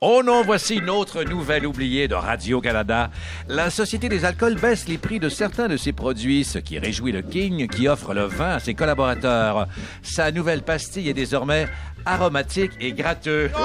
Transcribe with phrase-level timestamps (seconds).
[0.00, 3.10] Oh non, voici une autre nouvelle oubliée de Radio-Canada.
[3.48, 7.12] La Société des alcools baisse les prix de certains de ses produits, ce qui réjouit
[7.12, 9.66] le King qui offre le vin à ses collaborateurs.
[10.02, 11.66] Sa nouvelle pastille est désormais
[12.06, 13.50] aromatique et gratteux.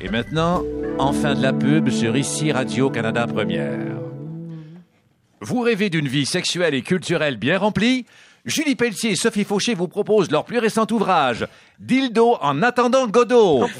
[0.00, 0.62] et maintenant,
[0.98, 4.00] enfin de la pub sur Ici Radio-Canada Première.
[5.40, 8.06] Vous rêvez d'une vie sexuelle et culturelle bien remplie?
[8.44, 11.46] Julie Pelletier et Sophie Fauché vous proposent leur plus récent ouvrage,
[11.80, 13.66] Dildo en attendant Godot.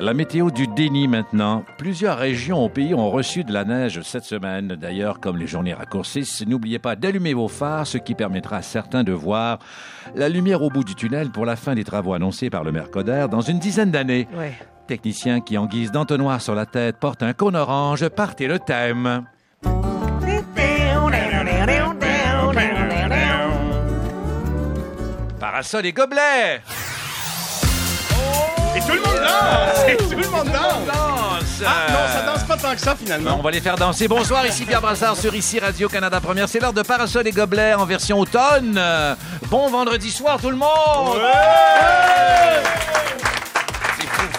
[0.00, 1.64] La météo du déni maintenant.
[1.78, 4.66] Plusieurs régions au pays ont reçu de la neige cette semaine.
[4.66, 9.04] D'ailleurs, comme les journées raccourcissent, n'oubliez pas d'allumer vos phares, ce qui permettra à certains
[9.04, 9.60] de voir
[10.16, 13.26] la lumière au bout du tunnel pour la fin des travaux annoncés par le Mercoder
[13.30, 14.26] dans une dizaine d'années.
[14.36, 14.54] Ouais.
[14.88, 19.24] Technicien qui, en guise d'entonnoir sur la tête, porte un cône orange, partez le thème.
[25.62, 26.60] Parasol et gobelets!
[28.74, 29.88] Et tout le monde danse!
[29.88, 31.62] Et tout le monde danse!
[31.64, 33.36] Ah non, ça danse pas tant que ça finalement.
[33.38, 34.08] On va les faire danser.
[34.08, 36.48] Bonsoir, ici Pierre Brassard sur Ici Radio-Canada Première.
[36.48, 38.80] C'est l'heure de Parasol et Gobelets en version automne.
[39.50, 41.20] Bon vendredi soir, tout le monde!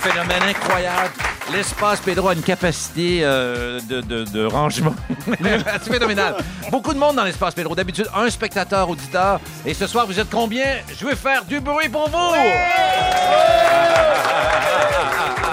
[0.04, 1.12] Phénomène incroyable.
[1.52, 4.96] L'espace Pedro a une capacité euh, de, de- de rangement.
[5.84, 6.36] C'est phénoménal.
[6.72, 7.76] Beaucoup de monde dans l'espace Pedro.
[7.76, 9.40] D'habitude, un spectateur, auditeur.
[9.66, 10.78] Et ce soir, vous êtes combien?
[11.00, 12.34] Je vais faire du bruit pour vous!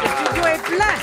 [0.03, 0.95] Le studio est plein.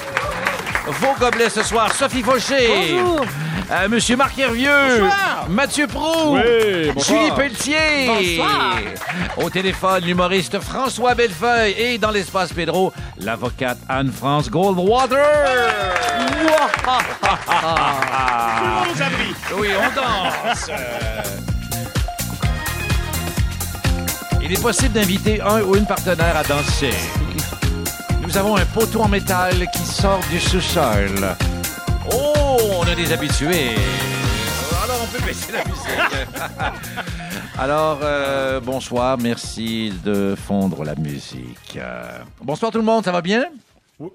[0.88, 2.98] Vos gobelets ce soir, Sophie Fauché.
[2.98, 3.26] Bonjour.
[3.70, 5.00] Euh, Monsieur Marc Hervieux.
[5.00, 5.46] Bonsoir.
[5.50, 6.38] Mathieu Prou.
[6.38, 7.20] Oui, bonsoir.
[7.20, 8.08] Julie Pelletier.
[8.08, 8.78] Bonsoir.
[9.38, 11.74] Au téléphone, l'humoriste François Bellefeuille.
[11.78, 15.18] Et dans l'espace Pedro, l'avocate Anne-France Goldwater.
[19.58, 20.70] Oui, on danse.
[24.42, 26.94] Il est possible d'inviter un ou une partenaire à danser.
[28.22, 31.36] Nous avons un poteau en métal qui sort du sous-sol.
[32.12, 33.76] Oh, on a des habitués.
[34.84, 36.34] Alors, on peut baisser la musique.
[37.58, 41.76] Alors, euh, bonsoir, merci de fondre la musique.
[41.78, 43.46] Euh, bonsoir tout le monde, ça va bien?
[44.00, 44.10] Oui.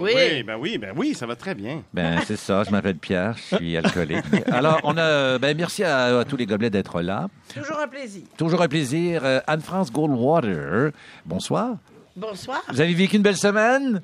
[0.00, 1.82] Oui, ben oui, ben oui, ça va très bien.
[1.92, 4.24] Ben, c'est ça, je m'appelle Pierre, je suis alcoolique.
[4.52, 7.26] Alors, on a, ben, merci à, à tous les gobelets d'être là.
[7.52, 8.22] Toujours un plaisir.
[8.36, 9.22] Toujours un plaisir.
[9.24, 10.92] Euh, Anne-France Goldwater,
[11.26, 11.70] bonsoir.
[12.14, 12.62] Bonsoir.
[12.72, 14.00] Vous avez vécu une belle semaine?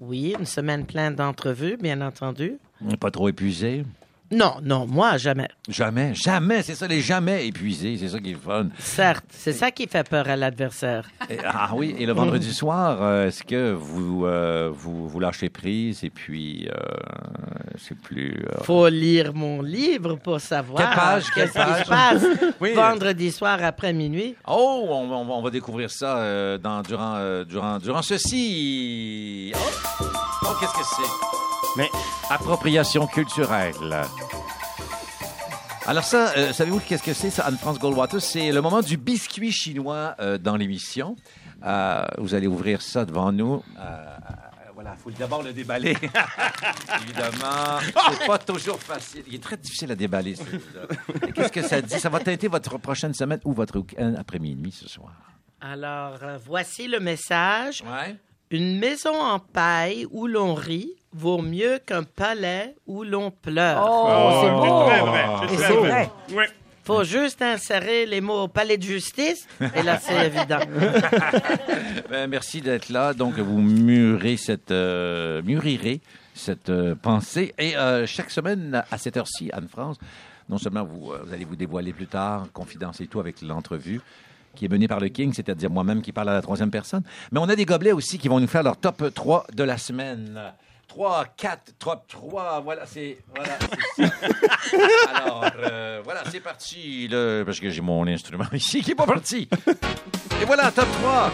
[0.00, 2.58] Oui, une semaine pleine d'entrevues, bien entendu.
[2.98, 3.84] Pas trop épuisé?
[4.32, 5.48] Non, non, moi, jamais.
[5.68, 8.68] Jamais, jamais, c'est ça, les jamais épuisés, c'est ça qui est fun.
[8.78, 11.10] Certes, c'est ça qui fait peur à l'adversaire.
[11.28, 15.48] Et- ah oui, et le vendredi soir, euh, est-ce que vous, euh, vous, vous lâchez
[15.48, 16.74] prise et puis euh,
[17.76, 18.44] c'est plus...
[18.48, 22.20] euh, Faut lire mon livre pour savoir Quelle page, quelle qu'est-ce qui page?
[22.20, 22.72] se passe Oui.
[22.74, 24.36] vendredi soir après minuit.
[24.46, 29.52] Oh, on, on va- on va découvrir ça euh, dans, durant, euh, durant, durant ceci.
[29.56, 30.04] Oh,
[30.42, 31.59] Oh, qu'est-ce que c'est?
[31.76, 31.88] Mais
[32.30, 34.04] Appropriation culturelle.
[35.86, 38.20] Alors ça, euh, savez-vous qu'est-ce que c'est, ça, Anne-France Goldwater?
[38.20, 41.16] C'est le moment du biscuit chinois euh, dans l'émission.
[41.64, 43.62] Euh, vous allez ouvrir ça devant nous.
[44.74, 45.90] Voilà, il faut d'abord le déballer.
[47.02, 47.80] Évidemment,
[48.18, 49.24] c'est pas toujours facile.
[49.26, 50.36] Il est très difficile à déballer,
[51.34, 52.00] Qu'est-ce que ça dit?
[52.00, 55.12] Ça va teinter votre prochaine semaine ou votre week-end après-minuit ce soir.
[55.60, 57.82] Alors, voici le message.
[57.82, 58.16] Ouais.
[58.50, 63.88] Une maison en paille où l'on rit vaut mieux qu'un palais où l'on pleure.
[63.88, 64.84] Oh, c'est beau.
[64.84, 65.56] Vrai.
[65.56, 66.10] C'est vrai.
[66.32, 66.44] Oui.
[66.82, 69.46] Faut juste insérer les mots palais de justice
[69.76, 70.58] et là, c'est évident.
[72.10, 73.14] Ben, merci d'être là.
[73.14, 76.00] Donc, vous mûrez cette, euh, mûrirez
[76.34, 77.54] cette euh, pensée.
[77.56, 79.98] Et euh, chaque semaine, à cette heure-ci, Anne-France,
[80.48, 84.00] non seulement vous, euh, vous allez vous dévoiler plus tard, confidence et tout, avec l'entrevue
[84.54, 87.02] qui est menée par le King, c'est-à-dire moi-même qui parle à la troisième personne,
[87.32, 89.78] mais on a des gobelets aussi qui vont nous faire leur top 3 de la
[89.78, 90.40] semaine.
[90.88, 93.18] 3, 4, top 3, voilà, c'est...
[93.34, 94.10] Voilà.
[95.14, 99.06] Alors, euh, voilà, c'est parti, là, parce que j'ai mon instrument ici qui n'est pas
[99.06, 99.48] parti.
[100.42, 101.30] Et voilà, top 3.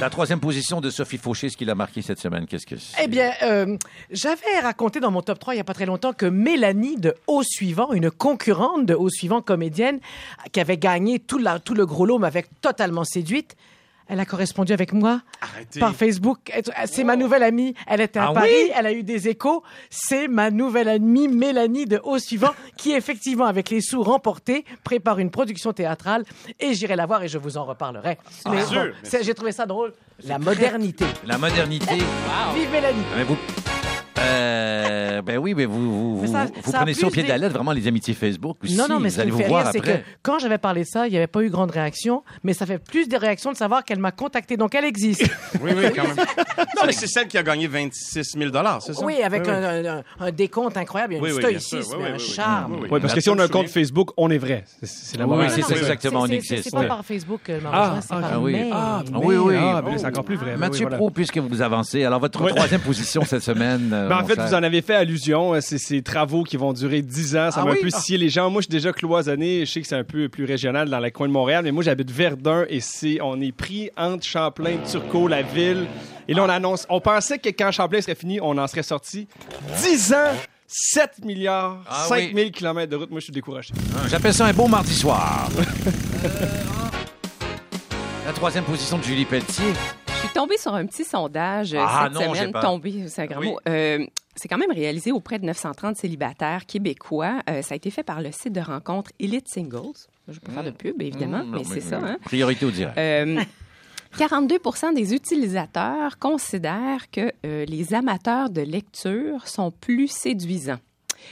[0.00, 3.02] La troisième position de Sophie Fauché, ce qu'il a marqué cette semaine, qu'est-ce que c'est?
[3.02, 3.76] Eh bien, euh,
[4.12, 7.16] j'avais raconté dans mon top 3 il n'y a pas très longtemps que Mélanie de
[7.26, 9.98] Haut Suivant, une concurrente de Haut Suivant comédienne,
[10.52, 13.56] qui avait gagné tout, tout le gros lot, m'avait totalement séduite.
[14.08, 15.80] Elle a correspondu avec moi Arrêtez.
[15.80, 16.50] par Facebook.
[16.86, 17.74] C'est ma nouvelle amie.
[17.86, 18.48] Elle était à Ah Paris.
[18.52, 18.72] oui?
[18.74, 19.62] Elle a eu des échos.
[19.90, 25.18] C'est ma nouvelle amie Mélanie de Haut Suivant qui, effectivement, avec les sous remportés, prépare
[25.18, 26.24] une production théâtrale.
[26.58, 28.18] Et j'irai la voir et je vous en reparlerai.
[28.42, 28.52] Sûr,
[29.12, 29.92] bon, j'ai trouvé ça drôle.
[30.24, 31.04] La modernité.
[31.24, 31.96] La modernité.
[32.54, 33.02] Vive Mélanie.
[33.16, 33.36] Mais vous...
[34.28, 34.88] Euh,
[35.18, 35.80] Euh, ben oui, mais vous,
[36.14, 37.54] vous, Mais vous, ça- vous ça a prenez ça au pied de la des- lettre,
[37.54, 38.58] vraiment, les amitiés Facebook.
[38.62, 38.76] Aussi.
[38.76, 40.04] Non, non, mais vous allez vous voir rire, c'est que après.
[40.22, 42.78] quand j'avais parlé de ça, il n'y avait pas eu grande réaction, mais ça fait
[42.78, 44.56] plus de réactions de savoir qu'elle m'a contacté.
[44.56, 45.24] Donc, elle existe.
[45.60, 46.16] Oui, oui, quand même.
[46.58, 49.04] non, mais c'est celle qui a gagné 26 000 c'est ça?
[49.04, 49.54] oui, avec Oui, oui.
[49.56, 51.14] Un, un- un décompte incroyable.
[51.14, 51.98] Il y a Oui, stoïcisme, sûr.
[51.98, 52.72] Oui, oui, un charme.
[52.74, 52.88] Oui, oui.
[52.92, 54.64] Oui, parce que si on a un compte Facebook, on est vrai.
[54.82, 56.62] C'est- la Oui, c'est ça, exactement, on existe.
[56.64, 58.52] C'est pas par Facebook que m'a Ah, rejoint, c'est ah, par ah oui.
[58.52, 58.70] mail.
[58.72, 60.56] Ah, Ah, oui, ben c'est encore plus vrai.
[60.56, 60.86] Mathieu.
[60.88, 63.92] Pro, puisque vous avancez, alors votre troisième position cette semaine.
[64.18, 64.46] Euh, en fait, cher.
[64.46, 65.54] vous en avez fait allusion.
[65.54, 67.50] euh, C'est ces travaux qui vont durer 10 ans.
[67.50, 67.78] Ça Ah m'a oui?
[67.80, 68.50] un peu scié les gens.
[68.50, 69.66] Moi, je suis déjà cloisonné.
[69.66, 71.82] Je sais que c'est un peu plus régional dans le coin de Montréal, mais moi,
[71.82, 75.86] j'habite Verdun et c'est, on est pris entre Champlain, Turcot, la ville.
[76.28, 79.26] Et là, on annonce, on pensait que quand Champlain serait fini, on en serait sorti.
[79.82, 80.32] 10 ans,
[80.66, 82.32] 7 milliards, Ah 5 oui.
[82.34, 83.10] 000 kilomètres de route.
[83.10, 83.72] Moi, je suis découragé.
[84.08, 85.48] J'appelle ça un beau mardi soir.
[88.28, 89.72] La troisième position de Julie Pelletier.
[90.08, 92.52] Je suis tombée sur un petit sondage euh, Ah cette non, semaine.
[92.52, 92.60] pas.
[92.60, 93.46] Tombée, c'est un grand Oui.
[93.48, 93.58] mot.
[93.66, 94.04] Euh,
[94.36, 97.40] c'est quand même réalisé auprès de 930 célibataires québécois.
[97.48, 99.96] Euh, ça a été fait par le site de rencontre Elite Singles.
[100.28, 102.00] Je ne vais pas faire de pub, évidemment, Mmh, mais c'est ça.
[102.04, 102.18] Hein?
[102.26, 102.98] Priorité au direct.
[102.98, 103.40] Euh,
[104.18, 110.78] 42% des utilisateurs considèrent que euh, les amateurs de lecture sont plus séduisants.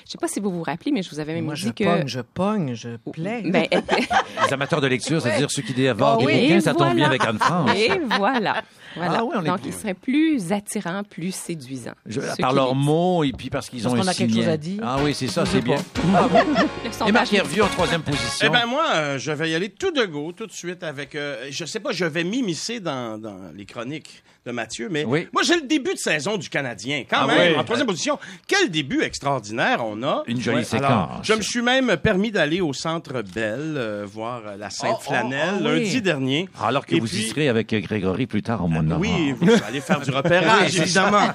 [0.05, 1.67] Je ne sais pas si vous vous rappelez, mais je vous avais même Moi, je
[1.69, 1.85] dit que...
[1.85, 3.43] pogne, je pogne, je plais.
[3.43, 3.67] Ben,
[4.47, 6.41] Les amateurs de lecture, c'est-à-dire ceux qui dévorent Ah des oui.
[6.43, 7.71] bouquins, Et ça tombe bien avec Anne-France.
[7.77, 7.89] Et
[8.19, 8.63] voilà.
[8.97, 9.19] voilà.
[9.19, 11.93] Ah oui, on est Donc, plus- ils seraient plus attirants, plus séduisants.
[12.07, 14.49] Je- par leurs mots et puis parce qu'ils Parce ont un qu'on a quelque chose
[14.49, 14.81] à dire.
[14.85, 15.77] Ah oui, c'est ça, Je c'est bien.
[15.97, 18.51] Le Et sondage Marc Hervieux en troisième Eh position.
[18.53, 21.15] ben moi, euh, je vais y aller tout de go, tout de suite avec.
[21.15, 25.27] euh, je sais pas, je vais m'immiscer dans, dans les chroniques de Mathieu, mais Oui.
[25.33, 27.59] moi j'ai le début de saison du Canadien, quand Ah même, oui.
[27.59, 28.17] en troisième position.
[28.47, 30.23] Quel début extraordinaire on a.
[30.29, 30.87] Une jolie séquence.
[30.87, 34.93] Alors, je me suis même permis d'aller au Centre Bell euh, voir euh, la Sainte
[34.95, 35.81] Oh, oh, Flanelle oh, oui.
[35.83, 36.49] lundi dernier.
[36.63, 38.87] Alors que Et vous puis- y serez avec euh, Grégory plus tard au mois de
[38.89, 39.07] novembre.
[39.11, 41.29] Oui, vous allez faire du repérage, évidemment.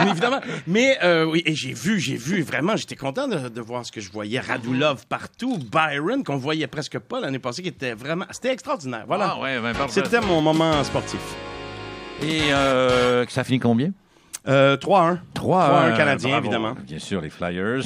[0.00, 0.40] Évidemment.
[0.68, 3.90] Mais euh, oui, et j'ai vu, j'ai vu, vraiment, j'étais content de, de voir ce
[3.90, 4.38] que je voyais.
[4.38, 8.24] Radulov partout, Byron, qu'on voyait presque pas l'année passée, qui était vraiment...
[8.30, 9.34] C'était extraordinaire, voilà.
[9.36, 9.74] Ah ouais, ben.
[9.88, 11.20] C'était mon moment sportif.
[12.24, 13.90] Et euh, ça finit combien?
[14.48, 15.18] Euh, 3-1.
[15.34, 16.74] 3 3-1 Canadien, évidemment.
[16.84, 17.80] Bien sûr, les Flyers.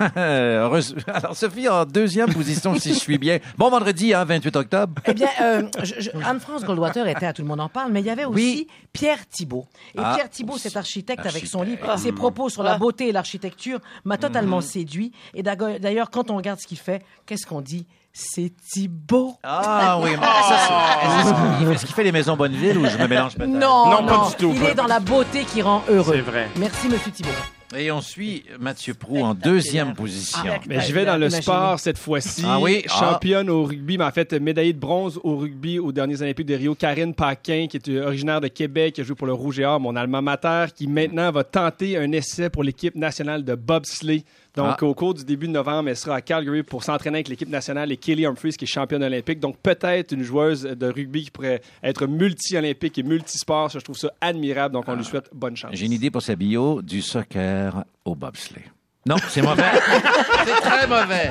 [0.16, 3.38] Heureuse- Alors, Sophie, en deuxième position, si je suis bien.
[3.56, 5.00] Bon vendredi, hein, 28 octobre.
[5.06, 8.00] Eh bien, euh, je- je- Anne-France Goldwater était à Tout le monde en parle, mais
[8.00, 8.66] il y avait aussi Oui.
[8.92, 9.66] Pierre Thibault.
[9.94, 10.12] Et Ah.
[10.14, 14.18] Pierre Thibault, cet architecte, avec son livre, ses propos sur la beauté et l'architecture, m'a
[14.18, 14.62] totalement Mhm.
[14.62, 15.12] séduit.
[15.32, 17.86] Et d'ailleurs, quand on regarde ce qu'il fait, qu'est-ce qu'on dit?
[18.16, 19.34] C'est Thibault.
[19.42, 22.96] Ah oui, mais ça, c'est- est-ce qu'il- est-ce qu'il fait les maisons Bonneville ou je
[22.96, 23.48] me mélange peut-être?
[23.50, 24.52] Non, Non, non, pas du tout.
[24.54, 26.14] Il est dans la beauté qui rend heureux.
[26.14, 26.48] C'est vrai.
[26.56, 27.30] Merci, Monsieur Thibault.
[27.76, 30.38] Et on suit Mathieu Prou en deuxième position.
[30.48, 31.42] Ah, Mais je vais dans le Imaginez.
[31.42, 32.44] sport cette fois-ci.
[32.46, 32.84] Ah oui?
[32.88, 32.92] Ah.
[33.00, 36.54] Championne au rugby, mais en fait, médaillée de bronze au rugby aux derniers Olympiques de
[36.54, 36.76] Rio.
[36.76, 39.64] Karine Paquin, qui est euh, originaire de Québec, qui a joué pour le Rouge et
[39.64, 44.24] Or, mon alma mater, qui maintenant va tenter un essai pour l'équipe nationale de bobsleigh.
[44.56, 44.84] Donc, Ah.
[44.84, 47.90] au cours du début de novembre, elle sera à Calgary pour s'entraîner avec l'équipe nationale
[47.90, 49.40] et Kelly Humphries, qui est championne olympique.
[49.40, 53.70] Donc, peut-être une joueuse de rugby qui pourrait être multi-olympique et multisport.
[53.70, 54.72] Ça, je trouve ça admirable.
[54.74, 55.70] Donc, on lui souhaite bonne chance.
[55.74, 58.70] J'ai une idée pour sa bio, du soccer au bobsleigh.
[59.06, 59.62] Non, c'est mauvais.
[60.46, 61.28] c'est très mauvais.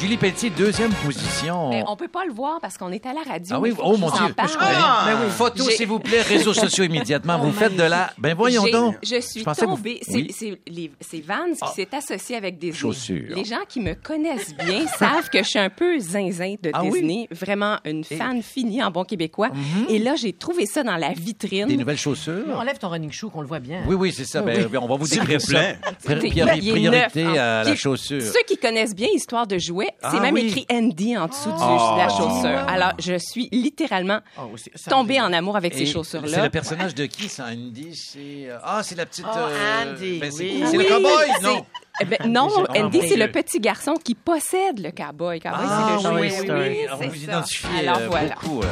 [0.00, 1.68] Julie Pelletier, deuxième position.
[1.68, 3.54] Mais on peut pas le voir parce qu'on est à la radio.
[3.56, 4.32] Ah oui, mais oh je mon vous Dieu.
[4.34, 4.48] parle.
[4.58, 5.30] Ah, ben oui.
[5.30, 7.38] Photo, s'il vous plaît, réseaux sociaux immédiatement.
[7.42, 8.10] vous faites de la.
[8.16, 8.96] Ben voyons donc.
[9.02, 9.98] Je suis Je pensais que vous- tombée.
[10.02, 10.34] C'est- Oui.
[10.34, 11.72] C'est les- c'est Vans qui Ah.
[11.76, 12.78] s'est associé avec Disney.
[12.78, 13.36] Chaussures.
[13.36, 16.82] Les gens qui me connaissent bien savent que je suis un peu zinzin de Ah
[16.82, 16.92] oui?
[16.92, 17.28] Disney.
[17.30, 19.50] Vraiment une fan finie en bon québécois.
[19.90, 21.66] Et là, j'ai trouvé ça dans la vitrine.
[21.66, 22.44] Des nouvelles chaussures?
[22.56, 23.82] Enlève ton running shoe, qu'on le voit bien.
[23.86, 24.40] Oui, oui, c'est ça.
[24.42, 24.78] Oui, Ben, oui.
[24.78, 25.60] on va vous décrire vous ça.
[26.06, 28.22] priorité à la chaussure.
[28.22, 30.46] Ceux qui connaissent bien Histoire de jouets, c'est Ah même oui.
[30.46, 32.68] écrit Andy en dessous du- de la chaussure.
[32.68, 36.44] Alors, je suis littéralement Oh, c'est- ça- tombée en amour avec Et ces C'est chaussures-là.
[36.44, 37.94] le personnage de qui, ça, Andy?
[37.94, 38.48] C'est...
[38.50, 39.26] euh, Ah, c'est la petite...
[39.28, 40.62] Oh, euh, Andy, ben, c'est oui.
[40.66, 41.66] c'est Oui, le cowboy, c'est- non?
[42.02, 45.38] Eh ben, non, Andy, Ah, c'est le petit garçon qui possède le cowboy.
[45.40, 46.40] Cowboy, Ah, c'est le oui, jouet.
[46.40, 46.86] oui, Oui.
[46.86, 47.22] Alors, c'est vous ça.
[47.22, 48.34] identifiez Alors, euh, voilà.
[48.34, 48.66] beaucoup euh,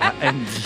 [0.00, 0.64] à Andy.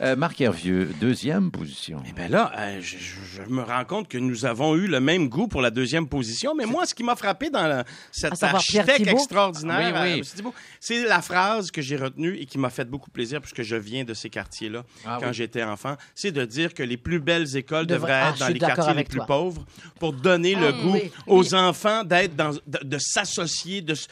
[0.00, 2.00] Euh, Marc Hervieux, deuxième position.
[2.08, 3.14] Eh ben là, euh, je, je-
[3.46, 6.54] je me rends compte que nous avons eu le même goût pour la deuxième position,
[6.56, 10.02] mais moi, ce qui m'a frappé dans la- À cet savoir Pierre architecte extraordinaire, Ah,
[10.04, 10.42] oui, oui.
[10.44, 13.76] euh, c'est la phrase que j'ai retenue et qui m'a fait beaucoup plaisir puisque je
[13.76, 15.34] viens de ces quartiers-là Ah, quand oui.
[15.34, 18.58] j'étais enfant, c'est de dire que les plus belles écoles devraient Ah, être dans les
[18.58, 19.26] quartiers les plus toi.
[19.26, 19.64] pauvres
[20.00, 24.08] pour donner le goût oui, aux enfants d'être dans, de, de s'associer, de, se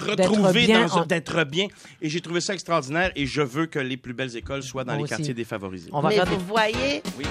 [0.00, 1.66] retrouver, bien dans un- en- d'être bien.
[2.00, 4.92] Et j'ai trouvé ça extraordinaire et je veux que les plus belles écoles soient dans
[4.92, 5.10] Moi les aussi.
[5.16, 5.90] quartiers défavorisés.
[5.92, 6.36] On va Mais regarder.
[6.36, 7.24] vous voyez, Oui.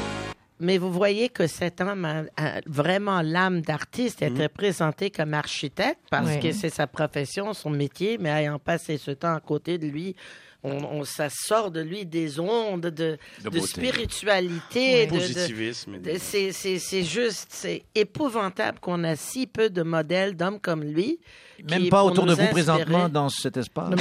[0.59, 4.27] Mais vous voyez que cet homme a, a vraiment l'âme d'artiste, Mhm.
[4.35, 6.39] était présenté comme architecte parce Oui.
[6.39, 10.15] que c'est sa profession, son métier, mais ayant passé ce temps à côté de lui,
[10.63, 13.67] on, on- ça sort de lui des ondes de, De de, beauté.
[13.67, 15.05] spiritualité.
[15.05, 15.99] de- de- Positivisme.
[16.01, 21.19] de- c'est juste, c'est épouvantable qu'on a si peu de modèles d'hommes comme lui.
[21.69, 23.89] Même qui, pas autour de nous vous inspirer- présentement dans cet espace.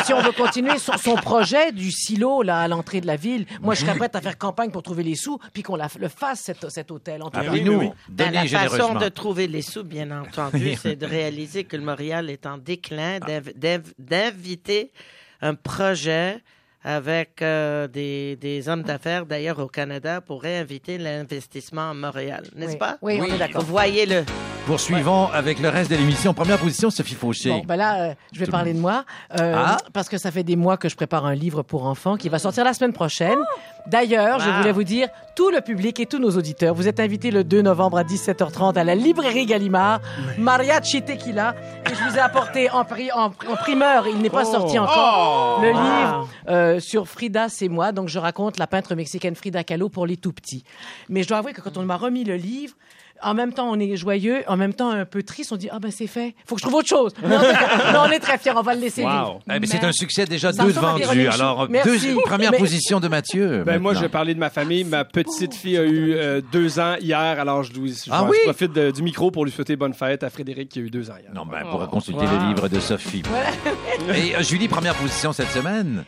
[0.00, 3.16] Et si on veut continuer son, son projet du silo là, à l'entrée de la
[3.16, 6.08] ville, moi, je serais prête à faire campagne pour trouver les sous, puis qu'on le
[6.08, 7.22] fasse, cet, cet hôtel.
[7.22, 7.46] En tout cas.
[7.46, 7.92] Appelez-nous, oui, oui.
[8.08, 12.30] Ben, la façon de trouver les sous, bien entendu, c'est de réaliser que le Montréal
[12.30, 14.92] est en déclin, d'inv- d'inviter
[15.40, 16.42] un projet
[16.84, 22.72] avec euh, des, des hommes d'affaires, d'ailleurs au Canada, pour réinviter l'investissement à Montréal, n'est-ce
[22.72, 22.78] Oui.
[22.78, 22.98] pas?
[23.02, 23.64] Oui, on est d'accord.
[23.64, 24.24] Voyez-le.
[24.66, 26.34] Poursuivons avec le reste de l'émission.
[26.34, 27.50] Première position, Sophie Fauché.
[27.50, 29.04] Bon, ben là, euh, je vais parler de moi.
[29.38, 29.76] euh, Ah.
[29.92, 32.40] Parce que ça fait des mois que je prépare un livre pour enfants qui va
[32.40, 33.38] sortir la semaine prochaine.
[33.86, 37.30] D'ailleurs, je voulais vous dire, tout le public et tous nos auditeurs, vous êtes invités
[37.30, 40.00] le 2 novembre à 17h30 à la librairie Gallimard,
[40.36, 41.54] Mariachi Tequila.
[41.88, 45.60] Et je vous ai apporté en, pri- en, en primeur, il n'est pas sorti encore,
[45.62, 47.92] le livre euh, sur Frida, c'est moi.
[47.92, 50.64] Donc, je raconte la peintre mexicaine Frida Kahlo pour les tout petits.
[51.08, 52.74] Mais je dois avouer que quand on m'a remis le livre,
[53.22, 55.52] en même temps, on est joyeux, en même temps un peu triste.
[55.52, 57.12] On dit ah ben c'est fait, faut que je trouve autre chose.
[57.22, 59.10] Non, on est très fiers, on va le laisser Wow.
[59.10, 59.40] vivre.
[59.52, 61.00] Eh ben, c'est un succès déjà deux vendus.
[61.02, 63.62] Véronique Alors, deux- première Mais- position de Mathieu.
[63.64, 64.84] Ben moi, je vais parler de ma famille.
[64.84, 68.30] Ma petite fille a eu euh, deux ans hier, alors je, lui, je, Ah je
[68.30, 68.36] oui?
[68.44, 71.10] profite de- du micro pour lui souhaiter bonne fête à Frédéric qui a eu deux
[71.10, 71.30] ans hier.
[71.34, 73.22] Non, ben, pour consulter le livre de Sophie.
[74.14, 76.04] Et euh, Julie, première position cette semaine?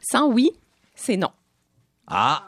[0.00, 0.50] Sans oui,
[0.94, 1.30] c'est non.
[2.06, 2.42] Ah,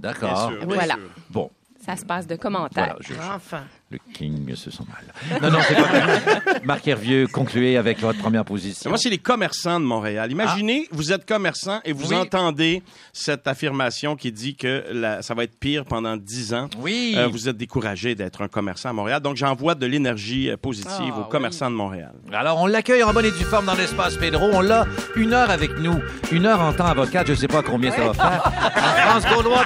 [0.00, 0.52] d'accord.
[0.66, 0.94] Voilà.
[0.94, 1.02] sûr.
[1.30, 1.50] Bon,
[1.86, 2.96] Ça se passe de commentaires.
[2.98, 3.62] voilà, je, Enfin.
[3.90, 5.40] le King se sent mal.
[5.40, 6.58] Non, non, c'est pas.
[6.64, 8.90] Marc Hervieux, concluez avec votre première position.
[8.90, 10.32] Moi, c'est les commerçants de Montréal.
[10.32, 12.16] Imaginez, vous êtes commerçant et vous Oui.
[12.16, 16.68] entendez cette affirmation qui dit que la- ça va être pire pendant 10 ans.
[16.78, 17.14] Oui.
[17.16, 19.20] Euh, vous êtes découragé d'être un commerçant à Montréal.
[19.20, 22.12] Donc, j'envoie de l'énergie euh, positive Ah, aux commerçants de Montréal.
[22.32, 24.48] Alors, on l'accueille en bonne et due forme dans l'espace Pedro.
[24.52, 26.00] On l'a une heure avec nous.
[26.32, 27.22] Une heure en temps avocat.
[27.24, 28.42] Je sais pas combien ça va faire.
[28.76, 29.64] En France Gaulois.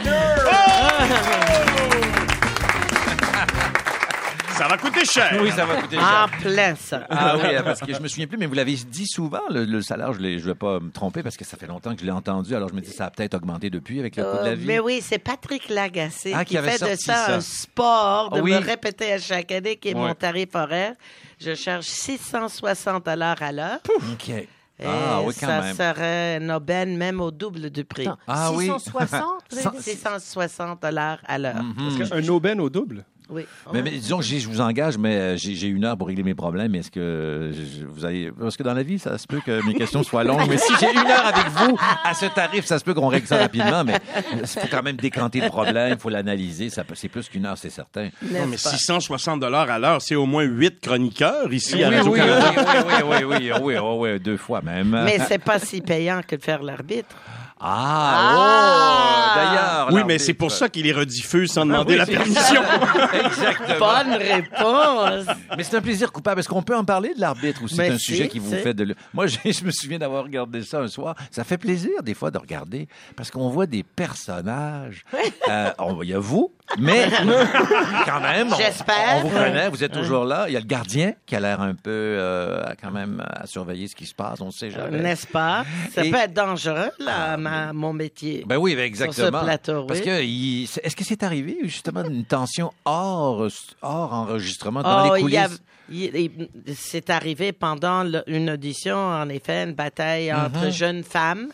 [4.61, 5.39] Ça va coûter cher.
[5.43, 6.31] Oui, ça va coûter En cher.
[6.43, 7.07] plein, ça.
[7.09, 9.81] Ah oui, parce que je me souviens plus, mais vous l'avez dit souvent, le, le
[9.81, 10.13] salaire.
[10.13, 12.55] Je ne vais pas me tromper parce que ça fait longtemps que je l'ai entendu.
[12.55, 14.55] Alors, je me dis, ça a peut-être augmenté depuis avec le coût de la Euh,
[14.57, 14.67] vie.
[14.67, 17.35] mais oui, c'est Patrick Lagacé Ah, qui, qui avait fait de ça, ça.
[17.37, 18.51] un sport, de oui.
[18.53, 20.01] me répéter à chaque année qui est Ouais.
[20.09, 20.93] mon tarif horaire.
[21.41, 23.79] Je charge 660 dollars à l'heure.
[24.13, 24.29] OK.
[24.29, 24.47] Et
[24.87, 25.75] Ah oui, quand ça même.
[25.77, 28.09] serait une aubaine même au double du prix.
[28.27, 28.65] Ah oui.
[28.67, 29.83] 660, vous avez dit?
[29.85, 31.63] 660 dollars à l'heure.
[31.63, 32.07] Mhm.
[32.13, 33.05] Un aubaine au double?
[33.31, 33.47] Oui.
[33.73, 36.35] Mais, mais disons que je vous engage, mais euh, j'ai une heure pour régler mes
[36.35, 36.75] problèmes.
[36.75, 38.31] Est-ce que je- vous allez.
[38.33, 40.49] Parce que dans la vie, ça se peut que mes questions soient longues.
[40.49, 43.27] Mais si j'ai une heure avec vous à ce tarif, ça se peut qu'on règle
[43.27, 43.85] ça rapidement.
[43.85, 43.95] Mais
[44.33, 46.69] il faut quand même décanter le problème, il faut l'analyser.
[46.71, 48.05] C'est plus qu'une heure, c'est certain.
[48.23, 48.71] Non, mais N'est-ce pas?
[48.71, 52.53] 660 dollars à l'heure, c'est au moins 8 chroniqueurs ici à oui, oui, oui, Radio-Canada.
[52.57, 55.01] oui, oui, oui, oui, oui, oui, oui, deux fois même.
[55.05, 57.15] Mais c'est pas si payant que de faire l'arbitre.
[57.63, 59.27] Ah, Ah!
[59.33, 59.89] oh, d'ailleurs.
[59.93, 62.63] Oui, mais c'est pour ça qu'il les rediffuse sans demander oui, la permission.
[63.13, 63.79] Exactement.
[63.79, 65.27] Bonne réponse.
[65.57, 66.41] Mais c'est un plaisir coupable.
[66.41, 68.51] Est-ce qu'on peut en parler de l'arbitre ou c'est Mais un si, sujet qui vous
[68.51, 68.85] c'est- fait de...
[68.85, 71.15] le- Moi, j'ai- je me souviens d'avoir regardé ça un soir.
[71.31, 75.05] Ça fait plaisir, des fois, de regarder parce qu'on voit des personnages.
[75.49, 77.09] Euh, on- Il y a vous, mais
[78.07, 79.17] quand même, on- J'espère.
[79.25, 80.45] on, vous connaît, vous êtes toujours là.
[80.49, 83.89] Il y a le gardien qui a l'air un peu, euh, quand même, à surveiller
[83.89, 84.41] ce qui se passe.
[84.41, 84.99] On ne sait jamais.
[85.01, 85.65] N'est-ce pas?
[85.93, 88.45] Ça Et- peut être dangereux, là, ma- mon métier.
[88.47, 89.43] Ben oui, ben exactement.
[89.43, 93.47] plateau, Parce que il- c'est- est-ce que c'est arrivé justement une tension hors
[93.83, 95.61] hors enregistrement dans Oh, les il y coulisses?
[95.91, 100.71] il- il- c'est arrivé pendant le- une audition, en effet, une bataille entre Mhm.
[100.71, 101.49] jeunes femmes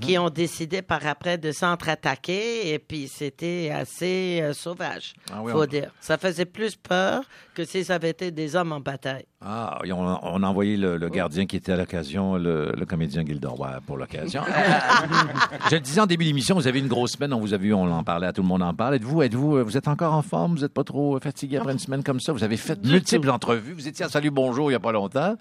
[0.00, 5.52] qui ont décidé par après de s'entre-attaquer et puis c'était assez euh, sauvage, Ah oui,
[5.52, 5.92] faut on- dire.
[6.00, 7.22] Ça faisait plus peur
[7.54, 9.24] que si ça avait été des hommes en bataille.
[9.42, 13.24] Ah, on, on a envoyé le, le gardien qui était à l'occasion, le, le comédien
[13.24, 14.42] Gilderoy pour l'occasion.
[15.70, 17.72] Je le disais en début d'émission, vous avez une grosse semaine, on vous a vu,
[17.72, 18.96] on en parlait, à tout le monde en parle.
[18.96, 21.78] Êtes-vous, êtes-vous, euh, vous êtes encore en forme, vous n'êtes pas trop fatigué après une
[21.78, 22.34] semaine comme ça?
[22.34, 23.72] Vous avez fait multiples entrevues.
[23.72, 25.36] Vous étiez à Salut Bonjour il n'y a pas longtemps.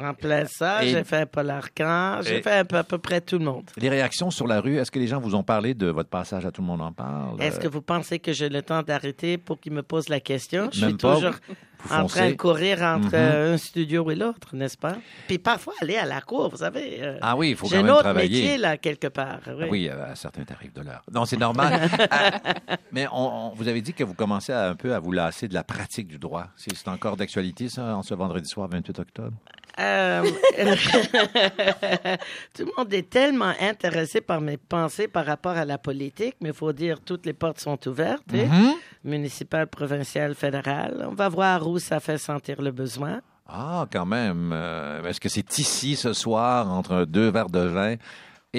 [0.00, 2.98] En plein ça, Et- j'ai fait un Paul Arcan, j'ai fait un peu, à peu
[2.98, 3.70] près tout le monde.
[3.76, 6.44] Les réactions sur la rue, est-ce que les gens vous ont parlé de votre passage
[6.46, 7.40] à Tout le monde en parle?
[7.40, 10.68] Est-ce que vous pensez que j'ai le temps d'arrêter pour qu'il me pose la question?
[10.72, 11.14] Je suis pas.
[11.14, 11.34] toujours
[11.92, 13.14] En train de courir entre Mhm.
[13.14, 14.96] euh, un studio et l'autre, n'est-ce pas?
[15.28, 16.98] Puis parfois aller à la cour, vous savez.
[17.00, 18.42] euh, Ah oui, il faut J'ai quand un même autre travailler.
[18.42, 19.40] métier, là, quelque part.
[19.46, 19.54] Oui.
[19.62, 21.02] Ah Oui, à certains tarifs de l'heure.
[21.12, 21.88] Non, c'est normal.
[22.00, 25.12] Euh, mais on, on- vous avez dit que vous commencez à, un peu à vous
[25.12, 26.46] lasser de la pratique du droit.
[26.56, 29.36] C'est encore d'actualité, ça, en ce vendredi soir 28 octobre?
[29.78, 30.22] Euh,
[32.54, 36.48] Tout le monde est tellement intéressé par mes pensées par rapport à la politique, mais
[36.50, 38.46] il faut dire toutes les portes sont ouvertes, hein?
[38.46, 38.72] Mhm.
[39.04, 41.06] municipale, provinciale, fédérale.
[41.10, 43.20] On va voir où ça fait sentir le besoin.
[43.48, 44.50] Ah, quand même.
[44.52, 47.94] Euh, Est-ce que c'est ici ce soir, entre deux verres de vin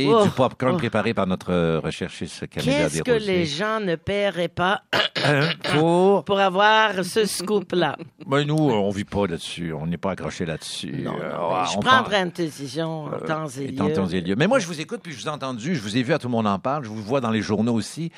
[0.01, 0.77] et Oh, du popcorn oh.
[0.77, 4.82] préparé par notre euh, recherchiste Camilla Qu'est-ce que les gens ne paieraient pas
[5.74, 6.24] Pour...
[6.24, 7.98] pour avoir ce scoop-là?
[8.25, 9.74] Ben, nous, on vit pas là-dessus.
[9.74, 11.01] On n'est pas accroché là-dessus.
[11.04, 13.94] Non, non, Euh, mais je on prendrais prend- une décision en temps et lieu.
[13.94, 14.36] temps et lieu.
[14.38, 16.20] Mais moi, je vous écoute, puis je vous ai entendu, je vous ai vu, à
[16.20, 18.12] tout le monde en parle, je vous vois dans les journaux aussi.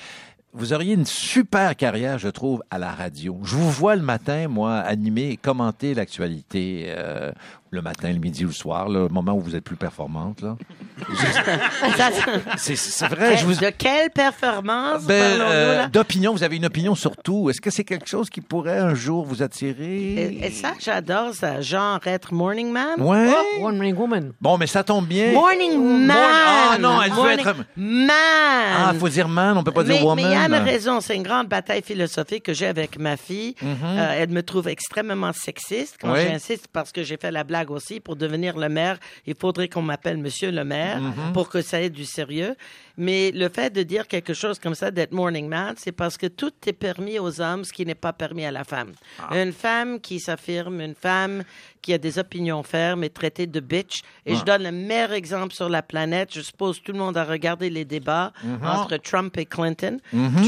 [0.52, 3.38] Vous auriez une super carrière, je trouve, à la radio.
[3.44, 7.32] Je vous vois le matin, moi, animer et commenter l'actualité euh,
[7.72, 10.42] le matin, le midi ou le soir, le moment où vous êtes plus performante.
[10.42, 10.56] Là.
[12.58, 13.54] C'est, c'est vrai, je vous...
[13.56, 15.88] De quelle performance Ben, parlons-nous, euh, là?
[15.88, 17.50] d'opinion, vous avez une opinion sur tout.
[17.50, 20.14] Est-ce que c'est quelque chose qui pourrait un jour vous attirer?
[20.14, 21.62] Et, et ça, j'adore ça.
[21.62, 23.00] Genre être morning man.
[23.02, 23.30] Ouais.
[23.62, 24.34] Oh, Ring Woman.
[24.42, 25.32] Bon, mais ça tombe bien.
[25.34, 26.18] Morning man.
[26.20, 28.10] Ah, non, elle veut Morning être- Man.
[28.12, 30.16] Ah, faut dire man, on peut pas mais, dire woman.
[30.26, 33.18] mais il y a une raison, c'est une grande bataille philosophique que j'ai avec ma
[33.18, 33.56] fille.
[33.64, 36.14] Euh, elle me trouve extrêmement sexiste quand.
[36.14, 36.20] Oui.
[36.30, 38.00] j'insiste parce que j'ai fait la blague aussi.
[38.00, 41.34] Pour devenir le maire, il faudrait qu'on m'appelle Monsieur le maire Mhm.
[41.34, 42.56] pour que ça ait du sérieux.
[43.02, 46.28] Mais le fait de dire quelque chose comme ça, d'être morning man, c'est parce que
[46.28, 48.92] tout est permis aux hommes, ce qui n'est pas permis à la femme.
[49.20, 49.42] Ah.
[49.42, 51.44] Une femme qui s'affirme, une femme
[51.82, 54.02] qui a des opinions fermes est traitée de bitch.
[54.26, 54.38] Et Ah.
[54.40, 56.30] je donne le meilleur exemple sur la planète.
[56.34, 58.60] Je suppose tout le monde a regardé les débats Mhm.
[58.66, 59.98] entre Trump et Clinton.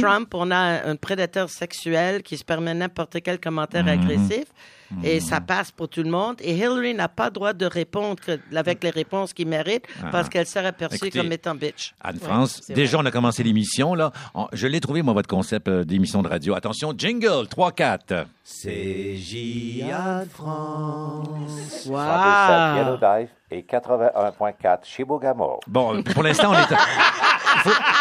[0.01, 3.89] Trump, on a un prédateur sexuel qui se permet n'importe quel commentaire Mhm.
[3.89, 4.45] agressif.
[5.05, 6.35] Et ça passe pour tout le monde.
[6.41, 8.17] Et Hillary n'a pas droit de répondre
[8.53, 11.05] avec les réponses qu'il mérite parce qu'elle serait perçue Ah.
[11.05, 11.93] Écoutez, comme étant bitch.
[12.01, 14.11] Anne-France, c'est déjà, on a commencé l'émission, là.
[14.53, 16.55] Je l'ai trouvé, moi, votre concept euh, d'émission de radio.
[16.55, 18.25] Attention, jingle, 3-4.
[18.45, 21.85] CJA de France.
[21.87, 22.97] Wow!
[23.51, 25.59] 102.7 Yellowknife et 81.4 Chibougamau.
[25.67, 26.75] Bon, pour l'instant, on est...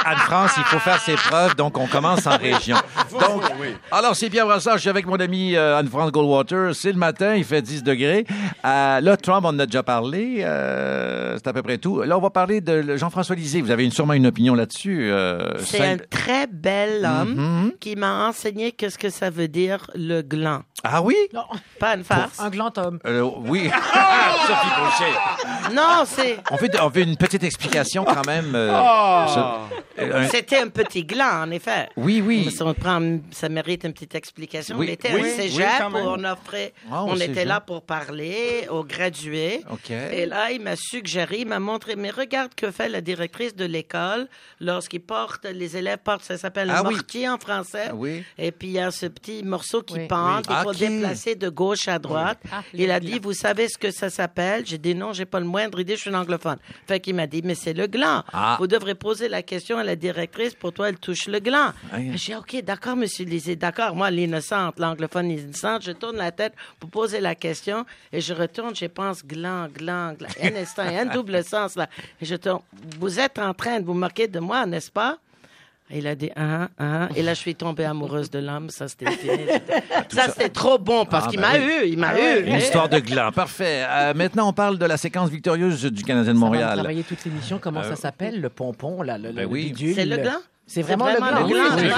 [0.07, 2.77] Anne-France, il faut faire ses preuves, donc on commence en région.
[3.11, 3.43] Donc,
[3.91, 6.75] alors, c'est Pierre Brassard, je suis avec mon ami euh, Anne-France Goldwater.
[6.75, 8.25] C'est le matin, il fait 10 degrés.
[8.65, 10.39] Euh, là, Trump, on en a déjà parlé.
[10.41, 12.01] euh, c'est à peu près tout.
[12.03, 13.61] Là, on va parler de Jean-François Lisée.
[13.61, 15.11] Vous avez une- sûrement une opinion là-dessus.
[15.11, 17.73] euh, C'est un très bel homme Mhm.
[17.81, 20.61] qui m'a enseigné qu'est-ce que ça veut dire le gland.
[20.85, 21.17] Ah oui?
[21.35, 21.43] Non,
[21.79, 22.39] Pas une farce.
[22.41, 23.01] un gland homme.
[23.07, 23.69] Euh, oui.
[24.47, 25.40] Sophie Brochet.
[25.73, 26.39] Non, c'est.
[26.51, 28.55] On fait, on fait une petite explication quand même.
[28.55, 28.69] euh,
[29.29, 29.61] sur-
[29.99, 31.89] euh, un- C'était un petit gland, en effet.
[31.97, 32.51] oui, oui.
[32.51, 34.77] Ça, on prend- ça mérite une petite explication.
[34.79, 36.05] Oui, on était oui, au oui, cégep, quand même.
[36.05, 37.31] où on offrait, Ah, au on cégep.
[37.31, 39.63] était là pour parler aux gradués.
[39.71, 39.91] OK.
[39.91, 43.65] Et là, il m'a suggéré, il m'a montré, mais regarde que fait la directrice de
[43.65, 44.29] l'école
[44.61, 46.95] lorsqu'ils portent, les élèves portent, ça s'appelle Ah le oui.
[46.95, 47.87] mortier en français.
[47.91, 48.25] Ah oui.
[48.39, 50.07] Et puis il y a ce petit morceau qui Oui.
[50.07, 50.43] pend, Oui.
[50.43, 50.77] qu'il faut Ok.
[50.79, 52.39] déplacer de gauche à droite.
[52.53, 54.65] Ah, il a dit, vous savez ce que ça s'appelle?
[54.67, 56.59] J'ai dit non, j'ai pas le moindre idée, je suis un anglophone.
[56.87, 58.25] Fait qu'il m'a dit, mais c'est le gland.
[58.33, 58.57] Ah.
[58.59, 61.73] Vous devrez poser la question à la directrice, pour toi, elle touche le gland.
[61.93, 61.99] Ah.
[62.15, 63.95] J'ai dit, OK, d'accord, monsieur Lisée, d'accord.
[63.95, 68.75] Moi, l'innocente, l'anglophone innocente, je tourne la tête pour poser la question et je retourne,
[68.75, 70.29] je pense gland, gland, gland.
[70.43, 71.89] Un instant, il y a un double sens là.
[72.21, 72.61] Et je tourne,
[72.99, 75.19] vous êtes en train de vous moquer de moi, n'est-ce pas?
[75.93, 77.09] Et il a dit, ah, ah.
[77.17, 78.71] Et là, je suis tombée amoureuse de l'homme.
[78.71, 79.33] Ça, c'était fini.
[80.09, 81.65] ça, c'était trop bon parce Ah, qu'il ben m'a oui.
[81.85, 81.89] eu.
[81.89, 82.47] Il m'a eu.
[82.47, 83.33] Une histoire de gland.
[83.33, 83.85] Parfait.
[83.89, 86.79] Euh, maintenant, on parle de la séquence victorieuse du Canadien de Ça va me Montréal.
[86.79, 87.59] travailler toute l'émission.
[87.61, 89.65] Comment ça s'appelle, le pompon, là, le, ben le oui.
[89.67, 90.39] bidule, C'est le gland?
[90.73, 91.27] C'est vraiment, le gland.
[91.27, 91.47] le gland.
[91.47, 91.89] oui,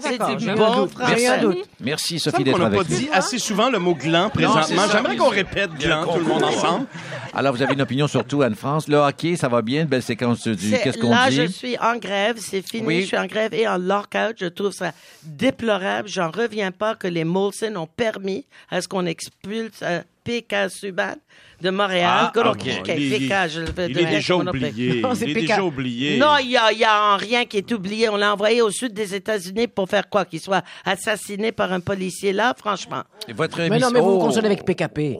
[0.00, 1.38] c'est oui, C'est du bon français.
[1.40, 1.58] doute.
[1.80, 2.96] Merci, Sophie, semble qu'on d'être n'a pas avec nous.
[2.96, 4.82] dit assez souvent le mot gland présentement.
[4.90, 6.86] J'aimerais qu'on répète gland, tout le monde ensemble.
[7.34, 8.88] Alors, vous avez une opinion sur tout, Anne-France.
[8.88, 9.82] Le hockey, ça va bien?
[9.82, 11.36] Une belle séquence du C'est- Qu'est-ce qu'on là, dit?
[11.36, 12.86] je suis en grève, c'est fini.
[12.86, 13.00] Oui.
[13.02, 14.34] Je suis en grève et en lockout.
[14.40, 16.08] Je trouve ça déplorable.
[16.08, 20.68] J'en reviens pas que les Molson ont permis à ce qu'on expulse euh, P.K.
[20.68, 21.14] Subban
[21.60, 22.30] de Montréal.
[22.34, 22.66] Ah, ok.
[22.66, 24.48] Il est- P.K., je le veux Il dire est déjà appelle.
[24.48, 25.02] oublié.
[25.22, 26.18] Il est déjà oublié.
[26.18, 28.08] Non, il y a, rien qui est oublié.
[28.08, 30.24] On l'a envoyé au sud des États-Unis pour faire quoi?
[30.24, 33.02] Qu'il soit assassiné par un policier là, franchement.
[33.28, 35.16] Et Votre Mais non, mais vous vous confondez avec PKP.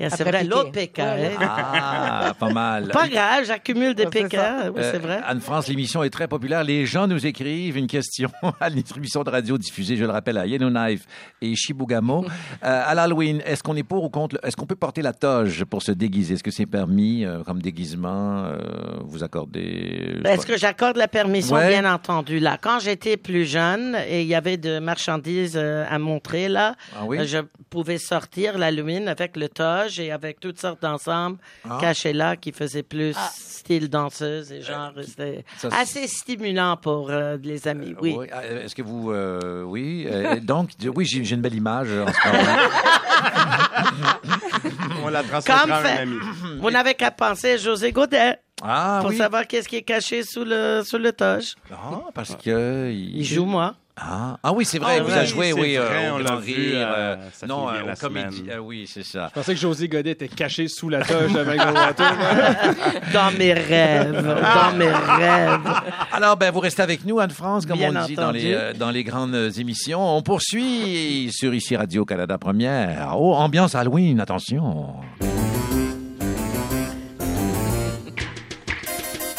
[0.00, 0.98] Et C'est Après vrai, l'autre P.K.
[0.98, 1.40] Ouais, hein?
[1.42, 2.88] Ah, pas mal.
[2.88, 4.70] Pas grave, j'accumule des Ouais, ça.
[4.74, 5.20] Oui, c'est vrai.
[5.26, 6.62] Anne-France, l'émission est très populaire.
[6.62, 8.30] Les gens nous écrivent une question
[8.60, 11.04] à l'émission de radio diffusée, je le rappelle, à Yellowknife
[11.42, 12.24] et Chibougamau.
[12.64, 14.36] Euh, à l'Halloween, est-ce qu'on est pour ou contre?
[14.42, 16.34] Est-ce qu'on peut porter la toge pour se déguiser?
[16.34, 18.44] Est-ce que c'est permis euh, comme déguisement?
[18.44, 18.58] euh,
[19.04, 20.18] vous accordez...
[20.24, 21.68] Est-ce que j'accorde la permission, Ouais.
[21.68, 22.58] bien entendu, là?
[22.60, 27.04] Quand j'étais plus jeune et il y avait de marchandises euh, à montrer, là, Ah
[27.06, 27.18] oui?
[27.18, 27.38] euh, je
[27.70, 31.78] pouvais sortir l'alumine avec le toge et avec toutes sortes d'ensembles Ah.
[31.80, 37.10] cachés là qui faisaient plus style danseuse et genre, c'était ça, c'est- assez stimulant pour
[37.10, 38.16] euh, les amis, oui.
[38.32, 39.12] euh, Est-ce que vous...
[39.12, 40.06] euh, oui.
[40.10, 42.58] euh, donc, oui, j'ai j'ai une belle image euh, en ce moment.
[45.04, 46.16] On la transmettra Comme à un fait- ami.
[46.60, 48.38] Vous n'avez qu'à penser à José Godet.
[48.62, 49.16] Ah pour oui.
[49.16, 51.54] savoir qu'est-ce qui est caché sous le, sous le toge.
[51.72, 52.90] Ah, parce que...
[52.92, 53.74] Il joue moi.
[54.00, 56.14] Ah, ah oui, c'est vrai, Ah vous oui, avez joué, c'est oui, euh, vrai, au
[56.14, 58.44] on l'a vu, Rire, euh, euh, ça non, euh, la comédie.
[58.48, 59.26] Ah oui, c'est ça.
[59.30, 62.12] Je pensais que José Godet était caché sous la toge de Water.
[63.12, 64.24] Dans mes rêves.
[64.24, 65.72] Dans mes rêves.
[66.12, 68.92] Alors, ben, vous restez avec nous, Anne-France, comme Bien on dit dans les, euh, dans
[68.92, 70.16] les grandes émissions.
[70.16, 73.16] On poursuit sur ici Radio-Canada Première.
[73.18, 74.94] Oh, ambiance Halloween, attention.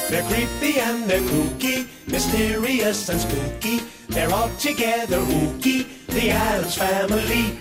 [0.10, 3.82] They're creepy and they're kooky, mysterious and spooky.
[4.10, 7.60] They're all together ooky, the Addams Family.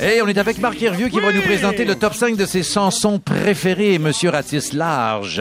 [0.00, 2.62] Et on est avec Marc Hervieux qui va nous présenter le top 5 de ses
[2.62, 5.40] chansons préférées, Monsieur Ratisse Large.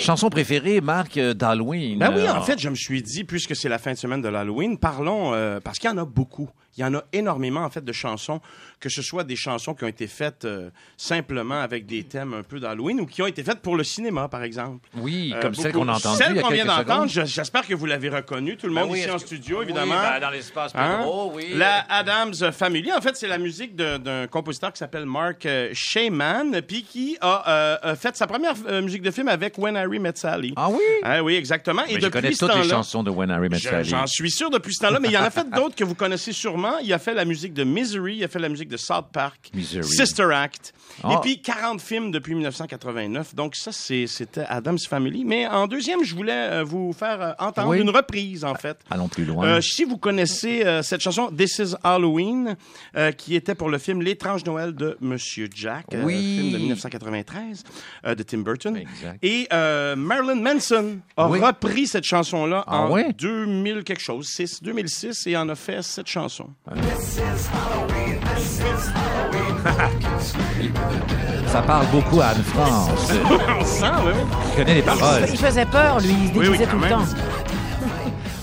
[0.00, 1.98] Chanson préférée, Marc, euh, d'Halloween.
[1.98, 4.28] Ben oui, en fait, je me suis dit, puisque c'est la fin de semaine de
[4.28, 6.48] l'Halloween, parlons, euh, parce qu'il y en a beaucoup.
[6.76, 8.40] Il y en a énormément, en fait, de chansons,
[8.78, 12.44] que ce soit des chansons qui ont été faites euh, simplement avec des thèmes un
[12.44, 14.88] peu d'Halloween ou qui ont été faites pour le cinéma, par exemple.
[14.96, 18.08] Oui, Euh, comme celle qu'on a entendue Celle qu'on vient d'entendre, j'espère que vous l'avez
[18.08, 19.96] reconnue, tout le Ben monde oui, ici en que- studio, Oui, évidemment.
[20.00, 21.04] ben, dans l'espace Hein?
[21.34, 21.52] Oui.
[21.56, 25.70] La Adams Family, en fait, c'est la musique d'un compositeur qui s'appelle Mark euh,
[26.20, 29.76] Shaman, puis qui a euh, euh, fait sa première euh, musique de film avec When
[29.76, 30.52] Harry Met Sally.
[30.56, 30.78] Ah oui?
[31.02, 31.82] Ah oui, exactement.
[31.86, 33.88] Et je depuis connais ce toutes les chansons de When Harry Met je- Sally.
[33.88, 35.94] J'en suis sûr depuis ce temps-là, mais il y en a fait d'autres que vous
[35.94, 36.78] connaissez sûrement.
[36.78, 39.50] Il a fait la musique de Misery, il a fait la musique de South Park,
[39.54, 39.84] Misery.
[39.84, 41.14] Sister Act, Ah.
[41.14, 43.34] et puis 40 films depuis 1989.
[43.34, 45.24] Donc ça, c'est- c'était Adam's Family.
[45.24, 47.80] Mais en deuxième, je voulais euh, vous faire euh, entendre Oui.
[47.80, 48.78] une reprise, en fait.
[48.90, 49.44] Allons plus loin.
[49.46, 52.56] Euh, si vous connaissez euh, cette chanson This is Halloween,
[52.96, 56.38] euh, qui était pour le film L'étrange Noël de Monsieur Jack, euh, Oui.
[56.38, 57.64] film de 1993
[58.06, 58.76] euh, de Tim Burton.
[58.76, 59.18] Exact.
[59.22, 61.38] Et euh, Marilyn Manson a Oui.
[61.40, 63.12] repris cette chanson-là Ah en ouais?
[63.12, 66.48] 2000 quelque chose, 6, 2006, et en a fait cette chanson.
[71.46, 72.90] Ça parle beaucoup à Anne-France.
[73.60, 74.12] On sent, oui.
[74.52, 75.22] Il connaît les paroles.
[75.28, 76.14] Il faisait peur, lui.
[76.22, 77.02] Il se Oui, oui, déguisait tout le temps.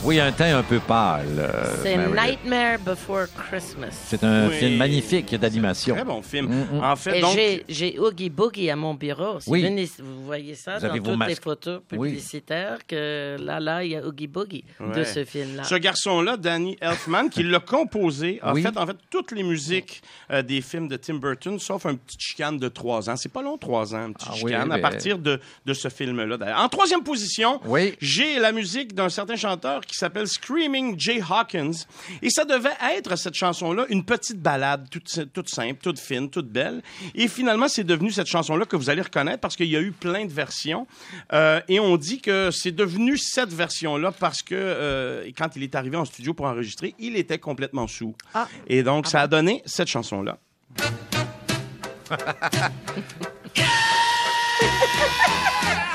[0.08, 1.26] Oui, un teint un peu pâle.
[1.38, 1.98] euh, C'est.
[1.98, 3.90] Nightmare Before Christmas.
[3.92, 4.56] C'est un Oui.
[4.56, 5.96] film magnifique d'animation.
[5.96, 6.48] Très bon film.
[6.48, 6.84] Mm, mm.
[6.84, 7.36] En fait, Et donc...
[7.36, 9.40] j'ai- j'ai Oogie Boogie à mon bureau.
[9.48, 9.90] Oui.
[10.00, 11.44] vous voyez ça Vous avez dans vos toutes les masques.
[11.44, 12.08] photos Oui.
[12.10, 15.04] publicitaires, que là, là, il y a Oogie Boogie de Ouais.
[15.04, 15.66] ce film-là.
[15.66, 18.62] Ce garçon-là, Danny Elfman, qui l'a composé, a Oui.
[18.62, 22.18] fait en fait toutes les musiques euh, des films de Tim Burton, sauf un petit
[22.18, 23.18] chicane de trois ans.
[23.18, 25.90] C'est pas long, trois ans, un petit Ah oui, chicane, à partir de, de ce
[25.90, 26.38] film-là.
[26.38, 26.62] d'ailleurs.
[26.62, 27.94] En troisième position, Oui.
[28.00, 31.86] j'ai la musique d'un certain chanteur qui s'appelle Screaming Jay Hawkins.
[32.22, 36.50] Et ça devait être, cette chanson-là, une petite balade toute, toute simple, toute fine, toute
[36.50, 36.82] belle.
[37.16, 39.92] Et finalement, c'est devenu cette chanson-là que vous allez reconnaître parce qu'il y a eu
[39.92, 40.88] plein de versions.
[41.34, 45.76] Euh, et on dit que c'est devenu cette version-là parce que euh, quand il est
[45.76, 48.16] arrivé en studio pour enregistrer, il était complètement sous.
[48.34, 48.48] Ah.
[48.68, 50.38] Et donc, ça a donné cette chanson-là.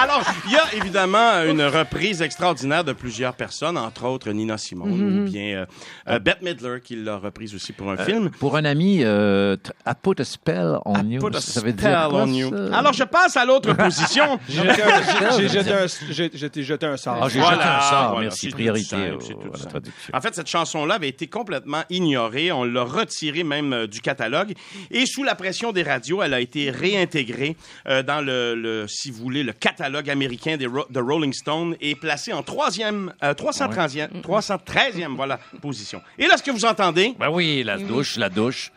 [0.00, 5.22] Alors, il y a évidemment une reprise extraordinaire de plusieurs personnes, entre autres Nina Simone
[5.22, 5.66] ou bien euh,
[6.08, 8.30] euh, Bette Midler qui l'a reprise aussi pour un film.
[8.30, 9.56] Pour un ami, euh,
[9.86, 11.20] I put a spell on you.
[11.20, 12.50] Put a ça veut spell dire quoi, on you?
[12.50, 12.78] ça?
[12.78, 14.38] Alors, je passe à l'autre position.
[14.48, 17.18] J'ai jeté un- jeté un- j'ai- jeté un sort.
[17.20, 18.08] Ah, j'ai Voilà, jeté un sort.
[18.10, 18.48] voilà, Merci.
[18.50, 19.68] Priorité simple, simple.
[19.68, 20.12] traduction.
[20.14, 22.52] En fait, cette chanson-là avait été complètement ignorée.
[22.52, 24.52] On l'a retirée même euh, du catalogue.
[24.92, 27.56] Et sous la pression des radios, elle a été réintégrée
[27.88, 31.76] euh, dans le, le, si vous voulez, le catalogue américain des Ro- de Rolling Stone
[31.80, 36.00] et placée en troisième, euh, 313e, 313e, voilà, position.
[36.18, 38.70] Et là, ce que vous entendez, Ben oui, la douche, la douche.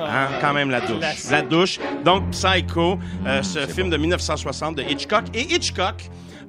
[0.00, 1.30] Hein, quand même la douche.
[1.30, 1.78] La douche.
[2.04, 5.24] Donc, Psycho, euh, ce film de 1960 de Hitchcock.
[5.34, 6.02] Et Hitchcock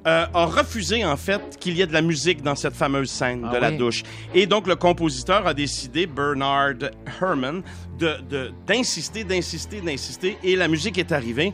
[0.06, 3.46] euh, a refusé, en fait, qu'il y ait de la musique dans cette fameuse scène
[3.48, 3.76] Ah de la oui?
[3.76, 4.02] douche.
[4.34, 7.62] Et donc, le compositeur a décidé, Bernard Herrmann,
[8.00, 10.36] de- de- d'insister, d'insister, d'insister.
[10.42, 11.52] Et la musique est arrivée.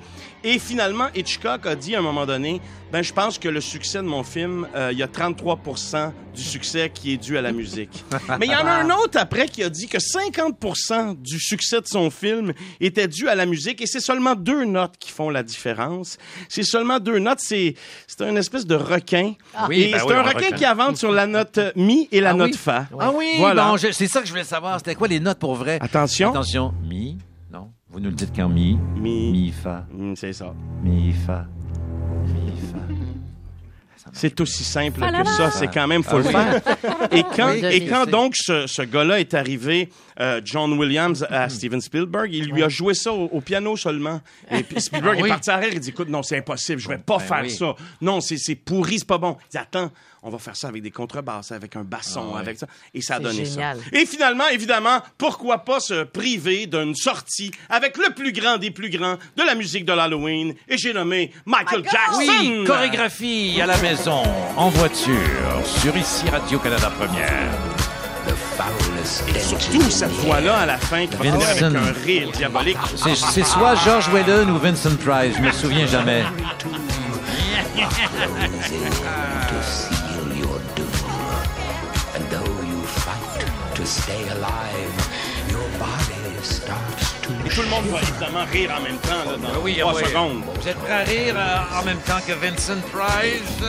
[0.48, 2.60] Et finalement, Hitchcock a dit à un moment donné,
[2.92, 6.42] ben, je pense que le succès de mon film, euh, il y a 33% du
[6.42, 8.04] succès qui est dû à la musique.
[8.38, 11.80] Mais il y en a un autre après qui a dit que 50% du succès
[11.80, 15.30] de son film était dû à la musique et c'est seulement deux notes qui font
[15.30, 16.16] la différence.
[16.48, 17.40] C'est seulement deux notes.
[17.40, 17.74] C'est,
[18.06, 19.32] c'est un espèce de requin.
[19.68, 20.56] Oui, et ben c'est oui, un un requin, requin.
[20.56, 22.56] qui avance sur la note mi et la Ah note oui?
[22.56, 22.86] fa.
[23.00, 23.70] Ah oui, Voilà.
[23.70, 24.78] bon, c'est ça que je voulais savoir.
[24.78, 25.78] C'était quoi les notes pour vrai?
[25.80, 26.30] Attention.
[26.30, 26.72] Attention.
[26.84, 27.18] Mi.
[27.96, 29.30] Vous nous le dites qu'en mi, Mi.
[29.32, 30.52] mi, fa, Mm, C'est ça.
[30.84, 31.46] mi, fa,
[32.26, 32.76] mi, fa.
[34.12, 35.50] C'est aussi simple Ah là que ça.
[35.50, 36.60] C'est quand même, faut le faire.
[37.10, 39.88] Et quand, Oui, et quand donc ce, ce gars-là est arrivé,
[40.20, 44.20] euh, John Williams, à Steven Spielberg, il lui a joué ça au, au piano seulement.
[44.50, 45.28] Et puis Spielberg Ah oui.
[45.30, 45.70] est parti à rire.
[45.72, 46.78] Il dit, écoute, non, c'est impossible.
[46.82, 47.50] Je vais pas Ben faire oui.
[47.50, 47.74] ça.
[48.02, 49.38] Non, c'est c'est pourri, c'est pas bon.
[49.46, 49.90] Il dit, attends,
[50.26, 52.40] on va faire ça avec des contrebasses, avec un basson, Ah ouais.
[52.40, 52.66] avec ça.
[52.92, 53.78] Et ça a donné génial.
[53.78, 53.84] ça.
[53.96, 58.90] Et finalement, évidemment, pourquoi pas se priver d'une sortie avec le plus grand des plus
[58.90, 60.54] grands de la musique de l'Halloween.
[60.68, 62.18] Et j'ai nommé Michael Jackson.
[62.18, 64.22] Oui, chorégraphie à la maison,
[64.56, 65.14] en voiture,
[65.64, 67.52] sur ici Radio-Canada Première.
[69.32, 72.76] Et surtout cette voix-là à la fin qui va finir avec un rire diabolique.
[72.96, 76.24] C'est c'est soit George Whedon ou Vincent Price, je me souviens jamais.
[87.44, 90.04] Et tout le monde va évidemment rire en même temps là, dans Oui, trois oui.
[90.04, 90.42] secondes.
[90.60, 93.60] Vous êtes prêts à rire euh, en même temps que Vincent Price?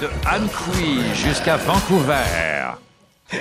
[0.00, 2.14] De Anqui jusqu'à Vancouver.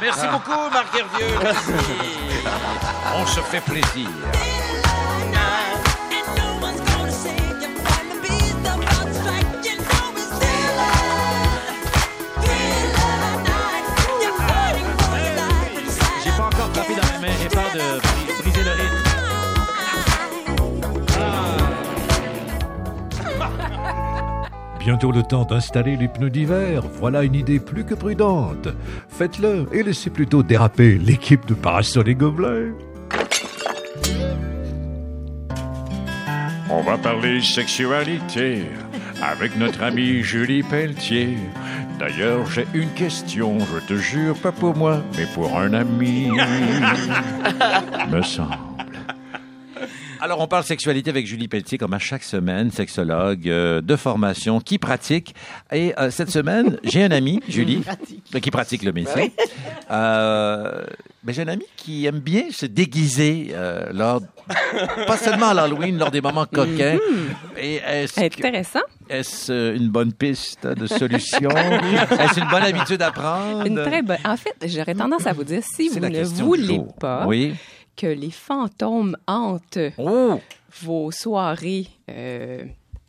[0.00, 1.38] Merci beaucoup, Marc Hervieux.
[1.42, 1.72] Merci.
[3.16, 4.08] On se fait plaisir.
[24.84, 26.82] Bientôt le temps d'installer les pneus d'hiver.
[26.98, 28.68] Voilà une idée plus que prudente.
[29.08, 32.74] Faites-le et laissez plutôt déraper l'équipe de Parasol et Gobelins.
[36.68, 38.64] On va parler sexualité
[39.22, 41.38] avec notre amie Julie Pelletier.
[41.98, 46.28] D'ailleurs, j'ai une question, je te jure, pas pour moi, mais pour un ami.
[48.10, 48.83] Me semble.
[50.24, 54.58] Alors, on parle sexualité avec Julie Pelletier, comme à chaque semaine, sexologue euh, de formation
[54.58, 55.34] qui pratique.
[55.70, 57.82] Et euh, cette semaine, j'ai un ami, Julie,
[58.40, 59.34] qui pratique le métier.
[59.90, 60.82] Euh,
[61.24, 64.22] mais j'ai un ami qui aime bien se déguiser euh, lors,
[65.06, 66.96] pas seulement à l'Halloween, lors des moments coquins.
[67.58, 68.80] Et est-ce que- Intéressant.
[69.10, 71.50] est-ce une bonne piste de solution?
[71.50, 73.66] est-ce une bonne habitude à prendre?
[73.66, 74.16] Une très bonne.
[74.24, 77.52] En fait, j'aurais tendance à vous dire, si C'est vous ne voulez pas Oui.
[77.96, 80.40] Que les fantômes hantent Oh!
[80.82, 82.64] vos soirées euh,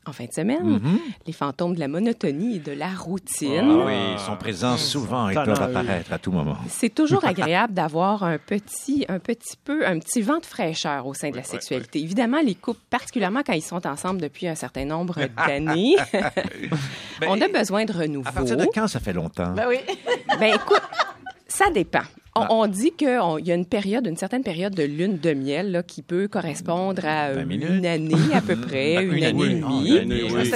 [0.07, 0.99] en fin de semaine, Mhm.
[1.25, 5.29] les fantômes de la monotonie et de la routine, Ah oui, ils sont présents souvent
[5.29, 6.57] et peuvent apparaître à tout moment.
[6.69, 11.15] c'est toujours agréable d'avoir un petit, un petit peu, un petit vent de fraîcheur au
[11.15, 11.99] sein de la sexualité.
[12.01, 15.15] Évidemment, les couples, particulièrement quand ils sont ensemble depuis un certain nombre
[15.47, 15.95] d'années,
[17.27, 18.29] on a besoin de renouveau.
[18.29, 19.53] À partir de quand ça fait longtemps?
[19.53, 19.77] Ben oui.
[20.39, 20.83] Ben écoute,
[21.47, 22.03] ça dépend.
[22.37, 23.07] On, on dit qu'il
[23.45, 27.05] y a une période, une certaine période de lune de miel là, qui peut correspondre
[27.05, 30.01] à euh, une année à peu près, Une une, année et ah, demie.
[30.05, 30.49] Oui, oui.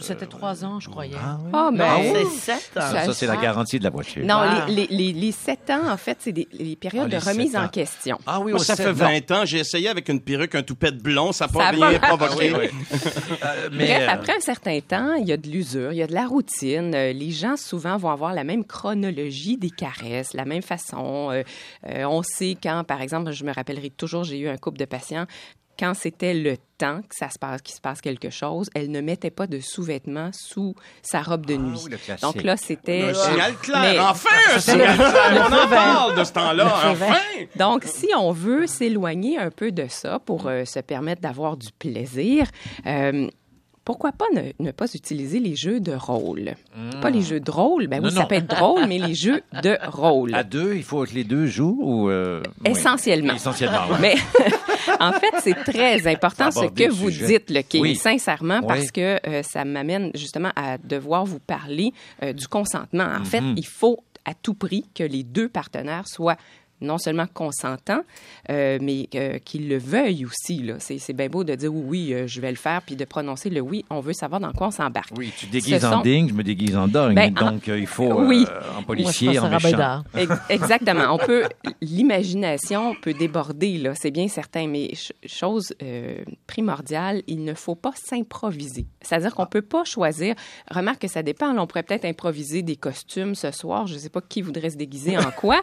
[0.00, 0.28] C'était oui.
[0.28, 1.14] trois ans, je croyais.
[1.52, 2.26] Ah, ben, Non, oui.
[2.34, 2.80] c'est sept ans.
[2.80, 3.42] Ça, ça, c'est la Ah.
[3.42, 4.24] garantie de la voiture.
[4.26, 4.66] Non, Ah.
[4.68, 7.28] les, les, les, les sept ans, en fait, c'est des- les périodes Ah, les de
[7.30, 8.18] remise en question.
[8.26, 8.92] Ah oui, ça fait ans.
[8.92, 11.98] 20 ans, j'ai essayé avec une perruque, un toupet de blond, ça n'a pas rien
[12.00, 12.52] pas provoqué.
[12.54, 12.58] Ah.
[13.44, 16.02] Euh, mais, Bref, euh, après un certain temps, il y a de l'usure, il y
[16.02, 16.92] a de la routine.
[16.94, 21.03] Euh, les gens, souvent, vont avoir la même chronologie des caresses, la même façon.
[21.30, 21.42] Euh,
[21.88, 24.84] euh, on sait quand, par exemple, je me rappellerai toujours, j'ai eu un couple de
[24.84, 25.26] patients,
[25.76, 29.00] quand c'était le temps que ça se passe, qu'il se passe quelque chose, elle ne
[29.00, 31.80] mettait pas de sous-vêtements sous sa robe de nuit.
[31.90, 32.22] le classique.
[32.22, 33.02] Donc là, c'était...
[33.10, 33.80] Un signal clair.
[33.80, 35.48] Mais- Enfin, un signal clair.
[35.50, 36.72] On en parle de ce temps-là.
[36.90, 37.16] Enfin.
[37.56, 41.72] Donc, si on veut s'éloigner un peu de ça pour euh, se permettre d'avoir du
[41.76, 42.46] plaisir,
[42.86, 43.28] euh,
[43.84, 46.54] pourquoi pas ne, ne pas utiliser les jeux de rôle?
[47.02, 48.04] Pas les jeux de rôle, ben Hmm.
[48.04, 48.20] Non, oui, non.
[48.22, 50.34] ça peut être drôle, mais les jeux de rôle.
[50.34, 52.08] à deux, il faut que les deux jouent ou...
[52.10, 52.70] euh, oui.
[52.72, 53.34] Essentiellement.
[53.34, 53.96] Essentiellement, oui.
[54.00, 54.14] Mais
[55.00, 57.26] en fait, c'est très important ce que vous sujet.
[57.26, 57.96] dites, le Oui.
[57.96, 61.92] sincèrement, parce que euh, ça m'amène justement à devoir vous parler
[62.22, 63.06] euh, du consentement.
[63.20, 63.54] En fait, Mhm.
[63.58, 66.36] il faut à tout prix que les deux partenaires soient
[66.80, 68.02] non seulement consentants,
[68.50, 70.58] euh, mais euh, qu'ils le veuillent aussi.
[70.62, 70.74] là.
[70.78, 73.04] C'est c'est bien beau de dire oui, oui, euh, je vais le faire, puis de
[73.04, 73.84] prononcer le oui.
[73.90, 75.10] On veut savoir dans quoi on s'embarque.
[75.16, 77.14] Oui, tu déguises Ce en sont- dingue, je me déguise en dingue.
[77.14, 78.44] Ben, en- donc, euh, il faut, euh, Oui.
[78.48, 80.02] en Moi, je policier, pense en méchant.
[80.48, 81.04] Exactement.
[81.14, 81.44] On peut,
[81.80, 87.74] l'imagination peut déborder, là, c'est bien certain, mais ch- chose euh, primordiale, il ne faut
[87.74, 88.86] pas s'improviser.
[89.00, 90.34] C'est-à-dire qu'on peut pas choisir.
[90.70, 91.52] Remarque que ça dépend.
[91.52, 93.86] là, on pourrait peut-être improviser des costumes ce soir.
[93.86, 95.62] Je ne sais pas qui voudrait se déguiser en quoi.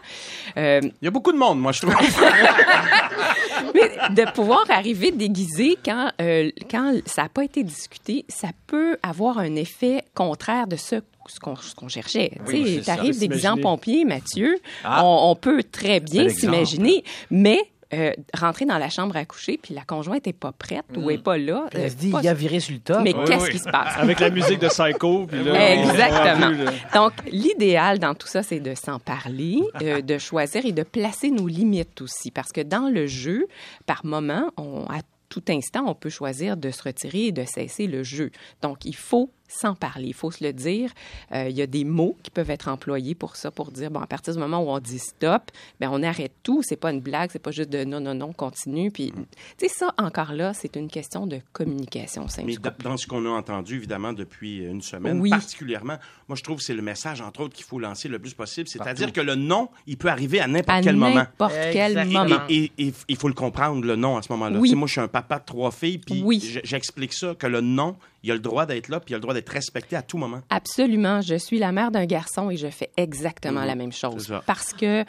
[1.02, 1.96] Il y a beaucoup de monde, moi, je trouve.
[3.74, 8.98] Mais de pouvoir arriver déguisé quand, euh, quand ça n'a pas été discuté, ça peut
[9.02, 10.96] avoir un effet contraire de ce
[11.28, 12.32] ce qu'on qu'on cherchait.
[12.48, 15.06] Oui, tu arrives déguisé en pompier, Mathieu, Ah.
[15.06, 17.60] on, on peut très bien s'imaginer, mais
[17.94, 21.18] euh, rentrer dans la chambre à coucher, puis la conjointe n'est pas prête ou n'est
[21.18, 21.66] pas là.
[21.74, 23.02] Elle se dit, pas- il a viré sur le top.
[23.04, 23.52] Mais Oui, qu'est-ce oui.
[23.52, 23.96] qui se passe?
[23.98, 25.26] Avec la musique de Psycho.
[25.30, 26.48] puis là, on- Exactement.
[26.48, 26.72] plus, là.
[26.94, 31.32] Donc, l'idéal dans tout ça, c'est de s'en parler, euh, de choisir et de placer
[31.32, 32.32] nos limites aussi.
[32.32, 33.48] Parce que dans le jeu,
[33.86, 35.00] par moment, on, à
[35.30, 38.32] tout instant, on peut choisir de se retirer et de cesser le jeu.
[38.62, 40.92] Donc, il faut s'en parler, il faut se le dire.
[41.34, 44.00] Euh, il y a des mots qui peuvent être employés pour ça, pour dire, bon,
[44.00, 45.44] à partir du moment où on dit stop,
[45.80, 46.62] ben on arrête tout.
[46.64, 48.92] C'est pas une blague, c'est pas juste de non, non, non, continue.
[48.92, 49.12] Puis,
[49.58, 52.26] tu sais, ça, encore là, c'est une question de communication.
[52.46, 55.30] Mais dans, dans ce qu'on a entendu, évidemment, depuis une semaine, Oui.
[55.30, 58.34] particulièrement, moi, je trouve que c'est le message, entre autres, qu'il faut lancer le plus
[58.34, 58.68] possible.
[58.68, 61.16] C'est-à-dire que le non, il peut arriver à n'importe quel moment.
[61.16, 62.42] n'importe quel moment.
[62.50, 64.60] Et, il faut le comprendre, le non, à ce moment-là.
[64.60, 64.70] Oui.
[64.70, 66.60] Tu sais, moi, je suis un papa de trois filles, puis Oui.
[66.64, 69.22] j'explique ça, que le non, il a le droit d'être là, puis il a le
[69.22, 70.42] droit d'être respecté à tout moment.
[70.50, 71.22] Absolument.
[71.22, 73.68] Je suis la mère d'un garçon et je fais exactement Mhm.
[73.68, 74.28] la même chose.
[74.28, 74.44] Ça.
[74.46, 75.04] Parce que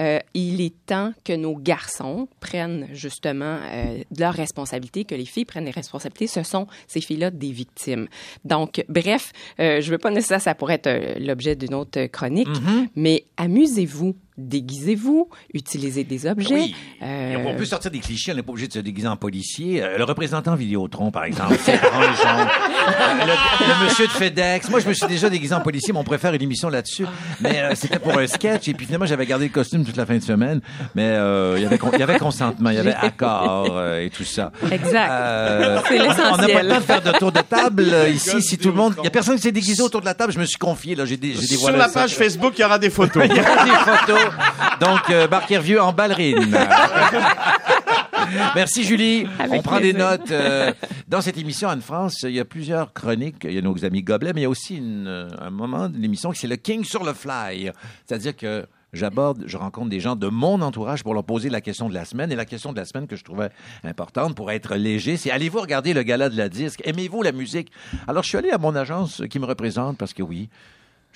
[0.00, 5.24] euh, il est temps que nos garçons prennent justement euh, de leurs responsabilités, que les
[5.24, 6.26] filles prennent les responsabilités.
[6.26, 8.08] Ce sont ces filles-là des victimes.
[8.44, 12.48] Donc, bref, euh, je veux pas nécessairement, ça pourrait être euh, l'objet d'une autre chronique,
[12.48, 12.88] Mhm.
[12.96, 16.54] mais amusez-vous, déguisez-vous, utilisez des objets.
[16.54, 16.74] Oui.
[17.02, 19.82] Euh, On peut sortir des clichés, on n'est pas obligé de se déguiser en policier.
[19.82, 21.74] Euh, le représentant Vidéotron, par exemple, c'est.
[21.74, 21.78] Euh,
[23.26, 23.32] le,
[23.68, 24.70] le monsieur de FedEx.
[24.70, 27.06] Moi, je me suis déjà déguisé en policier, mais on préfère une émission là-dessus.
[27.40, 28.68] Mais euh, c'était pour un sketch.
[28.68, 30.60] Et puis finalement, j'avais gardé le costume toute la fin de semaine.
[30.94, 34.00] Mais euh, il y avait con- il y avait consentement, il y avait accord euh,
[34.04, 34.52] et tout ça.
[34.70, 35.10] Exact.
[35.10, 36.66] Euh, C'est on- On n'a pas l'essentiel.
[36.66, 38.40] le temps de faire de tour de table euh, ici.
[38.42, 40.32] Si tout le monde, il y a personne qui s'est déguisé autour de la table.
[40.32, 40.94] Je me suis confié.
[40.94, 42.00] Là, j'ai dé- j'ai Sur dévoilé la ça.
[42.00, 43.24] page Facebook, il y aura des photos.
[43.28, 44.27] Il y a des photos.
[44.80, 46.46] Donc, euh, Marc Hervieux en ballerine.
[48.54, 49.26] Merci Julie.
[49.38, 49.94] Avec On prend plaisir.
[49.94, 50.30] des notes.
[50.30, 50.72] euh,
[51.06, 53.44] dans cette émission Anne-France, il y a plusieurs chroniques.
[53.44, 55.96] Il y a nos amis Gobelets, mais il y a aussi une, un moment de
[55.98, 57.70] l'émission qui c'est le King sur le fly.
[58.06, 61.88] C'est-à-dire que j'aborde, je rencontre des gens de mon entourage pour leur poser la question
[61.88, 62.30] de la semaine.
[62.32, 63.50] Et la question de la semaine que je trouvais
[63.84, 66.82] importante pour être léger, c'est allez-vous regarder le gala de la disque?
[66.84, 67.70] Aimez-vous la musique?
[68.06, 70.50] Alors, je suis allé à mon agence qui me représente parce que oui,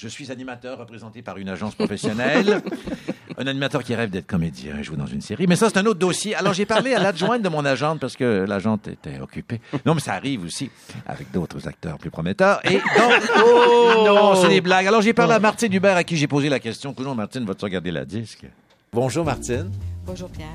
[0.03, 2.61] je suis animateur représenté par une agence professionnelle.
[3.39, 5.47] un animateur qui rêve d'être comédien et jouer dans une série.
[5.47, 6.35] Mais ça, c'est un autre dossier.
[6.35, 9.61] Alors, j'ai parlé à l'adjointe de mon agente parce que l'agente était occupée.
[9.87, 10.71] Non, mais ça arrive aussi
[11.07, 12.61] avec d'autres acteurs plus prometteurs.
[12.69, 13.37] Et donc,
[14.07, 14.89] non, c'est des blagues.
[14.89, 16.93] Alors, j'ai parlé à Martine Hubert à qui j'ai posé la question.
[16.93, 18.45] Toujours, Martine, vas-tu regarder la disque?
[18.93, 19.71] Bonjour, Martine.
[20.05, 20.49] Bonjour Pierre.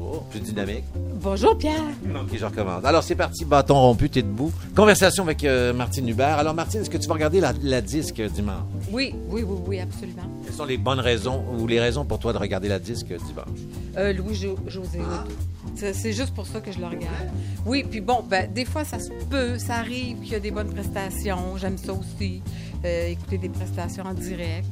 [0.00, 0.22] Bonjour.
[0.30, 0.84] Plus dynamique.
[1.22, 1.74] Bonjour Pierre.
[2.14, 2.84] Ok, je recommence.
[2.84, 4.50] Alors, c'est parti, bâton rompu, t'es debout.
[4.74, 6.38] Conversation avec euh, Martine Hubert.
[6.38, 8.62] Alors, Martine, est-ce que tu vas regarder la, la disque dimanche?
[8.90, 10.22] Oui, oui, oui, oui, absolument.
[10.44, 13.58] Quelles sont les bonnes raisons ou les raisons pour toi de regarder la disque dimanche?
[13.98, 15.30] Euh, Louis Jo- José Hood.
[15.74, 17.28] C'est c'est juste pour ça que je le regarde.
[17.66, 20.50] Oui, puis bon, ben, des fois, ça se peut, ça arrive qu'il y a des
[20.50, 21.56] bonnes prestations.
[21.58, 22.40] J'aime ça aussi,
[22.84, 24.66] euh, écouter des prestations en direct.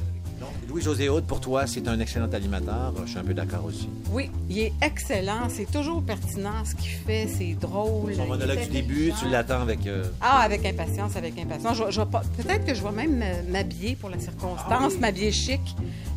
[0.68, 2.92] Louis-José Haute, pour toi, c'est un excellent animateur.
[3.04, 3.88] Je suis un peu d'accord aussi.
[4.12, 5.48] Oui, il est excellent.
[5.48, 7.26] C'est toujours pertinent ce qu'il fait.
[7.26, 8.14] C'est drôle.
[8.14, 9.86] Son monologue du début, tu l'attends avec...
[9.86, 11.76] euh, Ah, avec impatience, avec impatience.
[11.76, 15.60] Je, je Peut-être que je vais même m'habiller pour la circonstance, m'habiller chic.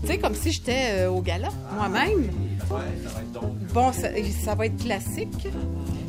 [0.01, 2.29] Tu sais, comme si j'étais euh, au gala, moi-même.
[3.73, 4.09] Bon, ça,
[4.43, 5.47] ça va être classique.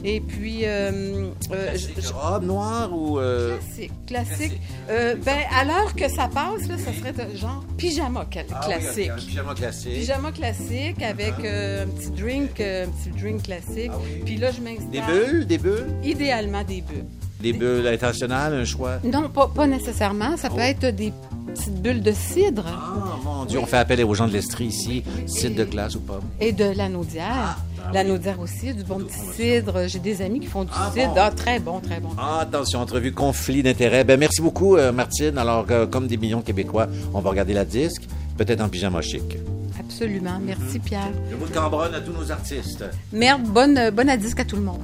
[0.04, 0.60] Et puis...
[0.64, 3.18] euh, euh, je- je- Robe noire ou...
[3.18, 4.60] euh, Classique, classique.
[4.90, 9.10] Euh, ben, à l'heure que ça passe, là, ça serait de genre pyjama ah classique.
[9.16, 9.94] pyjama classique.
[9.94, 13.92] Pyjama classique avec euh, un petit drink, un petit drink classique.
[14.24, 14.90] Puis là, je m'installe.
[14.90, 15.86] Des bulles, des bulles?
[16.04, 17.04] Idéalement des bulles.
[17.42, 18.98] Des bulles internationales, un choix?
[19.04, 20.36] Non, pas, pas nécessairement.
[20.36, 21.12] Ça peut être des
[21.46, 22.64] petites bulles de cidre
[22.96, 25.02] Oh mon Dieu, on fait appel aux gens de l'Estrie ici.
[25.26, 26.20] Cidre de glace ou pas?
[26.40, 27.58] et de l'anaudière.
[27.92, 29.88] L'anaudière aussi, du bon petit cidre.
[29.88, 31.08] J'ai des amis qui font du Ah, cidre.
[31.08, 31.14] bon.
[31.20, 32.10] Ah, très bon, très bon.
[32.40, 34.04] Attention, entrevue conflit d'intérêts.
[34.04, 35.36] Ben, merci beaucoup, euh, Martine.
[35.36, 38.02] Alors, euh, comme des millions de Québécois, on va regarder la disque,
[38.38, 39.36] peut-être en pyjama chic.
[39.80, 40.38] Absolument.
[40.40, 41.10] Merci, Pierre.
[41.30, 42.84] Le mot de Cambronne à tous nos artistes.
[43.12, 44.80] Merde, bonne, bonne à disque à tout le monde.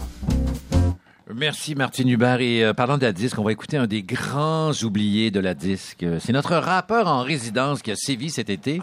[1.38, 2.40] Merci Martine Hubert.
[2.40, 5.54] Et euh, parlant de la disque, on va écouter un des grands oubliés de la
[5.54, 6.04] disque.
[6.18, 8.82] C'est notre rappeur en résidence qui a sévi cet été.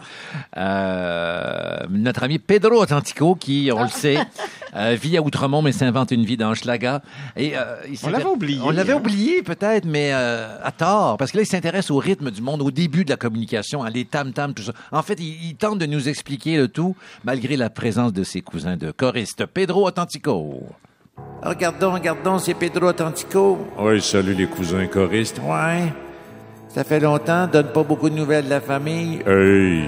[0.56, 4.16] Euh, notre ami Pedro Authentico qui, on le sait,
[4.74, 7.02] euh, vit à Outremont mais s'invente une vie dans Schlaga.
[7.36, 8.96] Et, euh, il On l'avait oublié, On l'avait hein.
[8.96, 11.18] oublié peut-être, mais euh, à tort.
[11.18, 13.90] Parce que là, il s'intéresse au rythme du monde, au début de la communication, à
[13.90, 14.72] les tam-tam, tout ça.
[14.92, 18.40] En fait, il, il tente de nous expliquer le tout malgré la présence de ses
[18.40, 19.44] cousins de choristes.
[19.44, 20.64] Pedro Authentico.
[21.42, 23.58] Regardons, regardons, c'est Pedro Authentico.
[23.78, 25.40] Oui, salut les cousins choristes.
[25.44, 25.92] Ouais.
[26.68, 29.20] Ça fait longtemps, donne pas beaucoup de nouvelles de la famille.
[29.26, 29.84] Hey,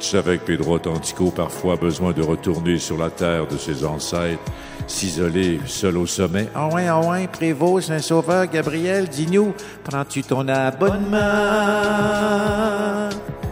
[0.00, 3.84] Tu savais que Pedro Atlantico parfois a besoin de retourner sur la terre de ses
[3.84, 4.40] ancêtres,
[4.88, 6.48] s'isoler seul au sommet.
[6.54, 9.52] Ah ouais, ah ouais, Prévost, Saint-Sauveur, Gabriel, dis-nous,
[9.84, 11.18] prends-tu ton abonnement?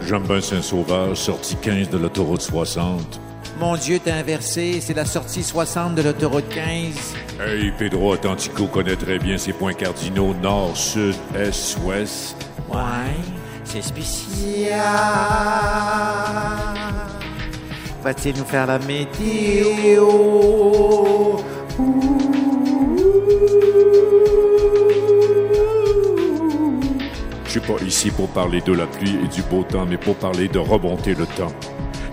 [0.05, 3.21] J'aime bien Saint-Sauveur, sortie 15 de l'autoroute 60.
[3.61, 7.13] Mon Dieu, t'as inversé, c'est la sortie 60 de l'autoroute 15.
[7.39, 12.35] Hey, Pedro Atlantico connaît très bien ses points cardinaux nord, sud, est, ouest.
[12.67, 12.79] Ouais,
[13.63, 14.79] c'est spécial.
[18.01, 20.07] Va-t-il nous faire la météo?
[27.45, 30.15] Je suis pas ici pour parler de la pluie et du beau temps, mais pour
[30.15, 31.53] parler de remonter le temps.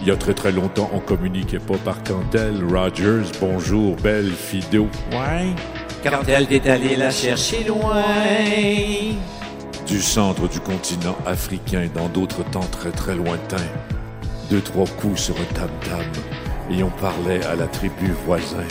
[0.00, 2.64] Il y a très très longtemps, on communiquait pas par Cantel.
[2.64, 4.86] Rogers, bonjour, belle Fido.
[5.10, 5.48] Ouais,
[6.02, 8.04] quand elle est allée la chercher loin.
[9.86, 13.56] Du centre du continent africain dans d'autres temps très très lointains.
[14.50, 16.06] Deux, trois coups sur un tam-tam
[16.70, 18.64] et on parlait à la tribu voisin.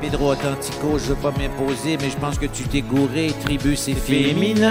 [0.00, 3.32] Pedro Atlantico, je veux pas m'imposer, mais je pense que tu t'es gouré.
[3.44, 4.70] Tribu, c'est féminin.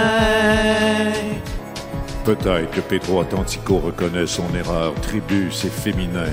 [2.24, 4.94] Peut-être que Pedro Atlantico reconnaît son erreur.
[5.02, 6.30] Tribu, c'est féminin.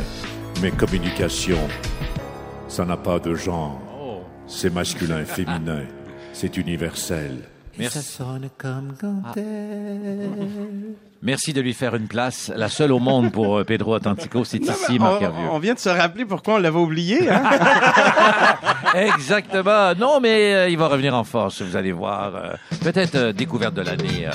[0.61, 1.57] Mais communication,
[2.67, 3.79] ça n'a pas de genre.
[4.45, 5.81] C'est masculin, féminin.
[6.33, 7.39] C'est universel.
[7.89, 8.93] Ça sonne comme
[9.37, 10.29] elle...
[11.21, 14.57] Merci de lui faire une place, la seule au monde pour euh, Pedro Atlantico, c'est
[14.65, 17.29] ici, Marc on, on vient de se rappeler pourquoi on l'avait oublié.
[17.29, 17.43] Hein?
[18.95, 19.93] Exactement.
[19.95, 22.35] Non, mais euh, il va revenir en force, vous allez voir.
[22.35, 24.31] euh, Peut-être euh, découverte de l'année euh,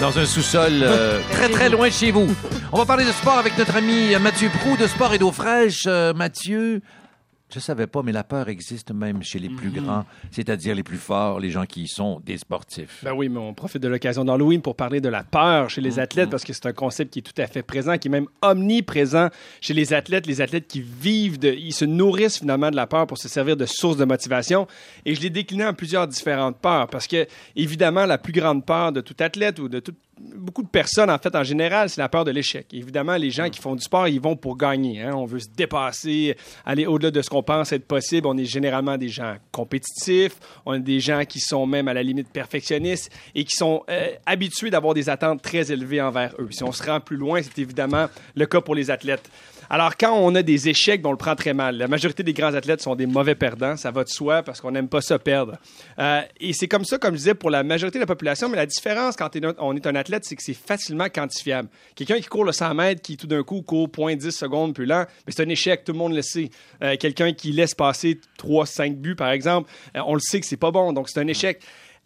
[0.00, 2.28] dans un sous-sol euh, très, très loin de chez vous.
[2.72, 5.84] On va parler de sport avec notre ami Mathieu Prou de Sport et d'eau fraîche.
[5.86, 6.80] Euh, Mathieu,
[7.50, 10.98] je savais pas, mais la peur existe même chez les plus grands, c'est-à-dire les plus
[10.98, 13.00] forts, les gens qui sont des sportifs.
[13.02, 15.98] Ben oui, mais on profite de l'occasion d'Halloween pour parler de la peur chez les
[15.98, 18.28] athlètes parce que c'est un concept qui est tout à fait présent, qui est même
[18.42, 19.28] omniprésent
[19.60, 20.26] chez les athlètes.
[20.26, 23.56] Les athlètes qui vivent, de, ils se nourrissent finalement de la peur pour se servir
[23.56, 24.66] de source de motivation.
[25.06, 27.26] Et je l'ai décliné en plusieurs différentes peurs parce que,
[27.56, 31.18] évidemment, la plus grande peur de tout athlète ou de tout beaucoup de personnes, en
[31.18, 32.66] fait, en général, c'est la peur de l'échec.
[32.72, 35.02] Évidemment, les gens qui font du sport, ils vont pour gagner.
[35.02, 35.12] hein.
[35.14, 38.26] On veut se dépasser, aller au-delà de ce qu'on pense être possible.
[38.26, 40.36] On est généralement des gens compétitifs.
[40.66, 44.08] On est des gens qui sont même à la limite perfectionnistes et qui sont euh,
[44.26, 46.48] habitués d'avoir des attentes très élevées envers eux.
[46.50, 49.28] Si on se rend plus loin, c'est évidemment le cas pour les athlètes.
[49.70, 51.76] Alors, quand on a des échecs, ben, on le prend très mal.
[51.76, 53.76] La majorité des grands athlètes sont des mauvais perdants.
[53.76, 55.58] Ça va de soi parce qu'on n'aime pas ça perdre.
[55.98, 58.48] Euh, et c'est comme ça, comme je disais, pour la majorité de la population.
[58.48, 61.68] Mais la différence quand on est un athlète, c'est que c'est facilement quantifiable.
[61.94, 65.04] Quelqu'un qui court le 100 mètres, qui tout d'un coup court 0.10 secondes plus lent,
[65.26, 65.84] mais c'est un échec.
[65.84, 66.48] Tout le monde le sait.
[66.82, 70.56] Euh, Quelqu'un qui laisse passer 3-5 buts, par exemple, euh, on le sait que c'est
[70.56, 70.92] pas bon.
[70.94, 71.60] Donc, c'est un échec.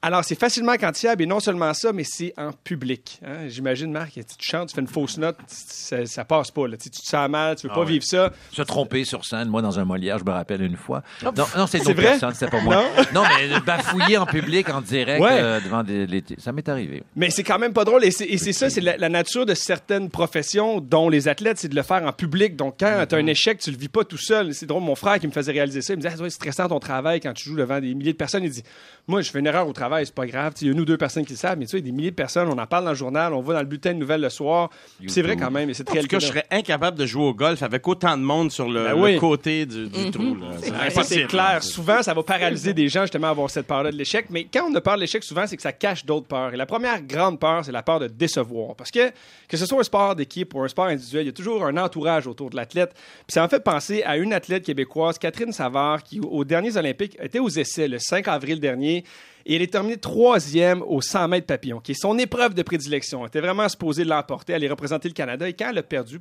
[0.04, 3.20] Alors, c'est facilement quantifiable et non seulement ça, mais c'est en public.
[3.24, 3.46] hein.
[3.48, 6.66] J'imagine, Marc, tu te chantes, tu fais une fausse note, ça, ça passe pas.
[6.66, 6.76] Là.
[6.76, 7.86] Tu, tu te sens mal, tu veux Ah pas ouais.
[7.92, 8.32] vivre ça.
[8.52, 11.02] Se tromper sur scène, moi, dans un Molière, je me rappelle une fois.
[11.22, 12.10] Non, non c'est une C'est autre vrai?
[12.18, 12.82] personne, c'est pas moi.
[13.14, 15.30] Non, mais bafouiller en public, en direct, Ouais.
[15.40, 17.04] euh, devant des, les- ça m'est arrivé.
[17.14, 18.04] Mais c'est quand même pas drôle.
[18.04, 21.58] Et c'est et c'est ça, c'est la, la nature de certaines professions, dont les athlètes,
[21.58, 22.56] c'est de le faire en public.
[22.56, 24.52] Donc, quand tu as un échec, tu le vis pas tout seul.
[24.52, 26.66] C'est drôle, mon frère qui me faisait réaliser ça, il me disait, ah, c'est stressant
[26.68, 28.42] ton travail quand tu joues devant des milliers de personnes.
[28.42, 28.64] Il dit,
[29.06, 30.52] moi, je fais une erreur au travail, c'est pas grave.
[30.60, 31.88] Il y a une ou deux personnes qui le savent, mais tu sais, il y
[31.88, 33.66] a des milliers de personnes, on en parle dans le journal, on va dans le
[33.66, 34.70] bulletin de nouvelles le soir.
[35.06, 37.24] C'est vrai quand même, et c'est En très tout cas, je serais incapable de jouer
[37.24, 39.18] au golf avec autant de monde sur le, Ben le oui.
[39.18, 40.36] côté du, du trou.
[40.60, 41.20] C'est Ouais, ça, impossible.
[41.22, 41.62] c'est clair.
[41.62, 44.26] Souvent, ça va paralyser des gens justement à avoir cette peur-là de l'échec.
[44.30, 46.54] Mais quand on a peur de l'échec, souvent, c'est que ça cache d'autres peurs.
[46.54, 48.74] Et la première grande peur, c'est la peur de décevoir.
[48.76, 49.10] Parce que
[49.48, 51.76] que ce soit un sport d'équipe ou un sport individuel, il y a toujours un
[51.76, 52.92] entourage autour de l'athlète.
[52.94, 57.16] Puis ça en fait penser à une athlète québécoise, Catherine Savard, qui aux derniers Olympiques
[57.20, 59.04] était aux essais le 5 avril dernier.
[59.46, 63.22] Et elle est terminée troisième au 100 mètres papillon, qui est son épreuve de prédilection.
[63.22, 65.48] Elle était vraiment supposée l'emporter, aller représenter le Canada.
[65.48, 66.20] Et quand elle a perdu,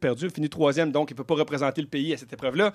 [0.00, 2.32] perdu, elle a fini troisième, donc elle ne peut pas représenter le pays à cette
[2.32, 2.72] épreuve-là.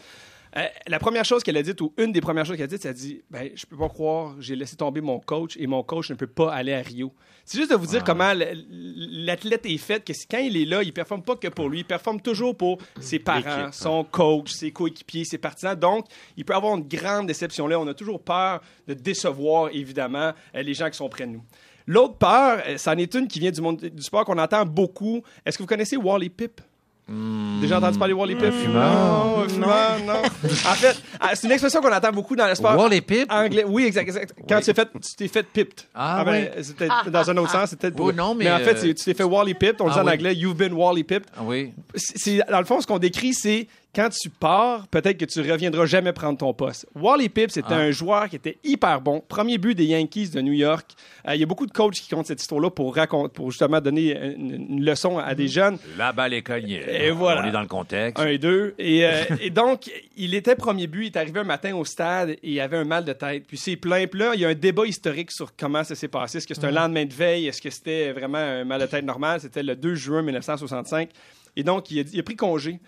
[0.58, 2.86] Euh, la première chose qu'elle a dite, ou une des premières choses qu'elle a dites,
[2.86, 5.84] elle a dit ben, Je peux pas croire, j'ai laissé tomber mon coach et mon
[5.84, 7.12] coach ne peut pas aller à Rio.
[7.44, 10.82] C'est juste de vous dire comment l- l'athlète est fait, que quand il est là,
[10.82, 14.52] il performe pas que pour lui, il performe toujours pour ses parents, L'équipe, son coach,
[14.52, 15.76] ses coéquipiers, ses partisans.
[15.78, 16.06] Donc,
[16.38, 17.80] il peut avoir une grande déception là.
[17.80, 21.44] On a toujours peur de décevoir, évidemment, euh, les gens qui sont près de nous.
[21.88, 25.22] L'autre peur, euh, c'en est une qui vient du monde du sport qu'on entend beaucoup.
[25.46, 26.62] Est-ce que vous connaissez Wally Pip?
[27.08, 28.52] Déjà entendu parler de Wally Pip?
[28.52, 28.92] fumeur.
[28.92, 30.22] Non, un fumeur, non.
[30.24, 32.76] en fait, ah, c'est une expression qu'on entend beaucoup dans le sport.
[32.76, 33.32] Wally Pip?
[33.32, 33.64] Anglais.
[33.68, 34.08] Oui, exact.
[34.08, 34.34] exact.
[34.50, 35.86] Quand tu t'es fait, tu t'es fait pipped.
[35.94, 36.64] Ah, ben, oui.
[36.76, 39.24] peut-être dans un autre sens, peut-être Oh, non, mais, en fait, euh, tu t'es fait
[39.24, 39.82] Wally Pipped.
[39.82, 40.14] On le ah dit en oui.
[40.14, 41.28] anglais, you've been Wally Pipped.
[41.38, 41.74] Ah oui.
[41.96, 45.86] C'est- dans le fond, ce qu'on décrit, c'est quand tu pars, peut-être que tu reviendras
[45.86, 46.86] jamais prendre ton poste.
[46.96, 47.78] Wally Pipp, c'était Ah.
[47.78, 49.22] un joueur qui était hyper bon.
[49.28, 50.92] Premier but des Yankees de New York.
[51.28, 53.80] Euh, Il y a beaucoup de coachs qui comptent cette histoire-là pour, raconter, pour justement
[53.80, 55.78] donner une, une leçon à des jeunes.
[55.98, 56.82] La balle est cognée.
[56.88, 57.42] Et voilà.
[57.44, 58.22] On est dans le contexte.
[58.22, 58.76] Un et deux.
[58.78, 61.04] Et, euh, et donc, il était premier but.
[61.04, 63.46] Il est arrivé un matin au stade et il avait un mal de tête.
[63.48, 64.06] Puis c'est plein.
[64.08, 66.38] Puis là, il y a un débat historique sur comment ça s'est passé.
[66.40, 67.48] Est-ce que c'était un lendemain de veille?
[67.48, 69.40] Est-ce que c'était vraiment un mal de tête normal?
[69.40, 71.10] C'était le 2 juin 1965.
[71.56, 72.80] Et donc, il a, il a pris congé.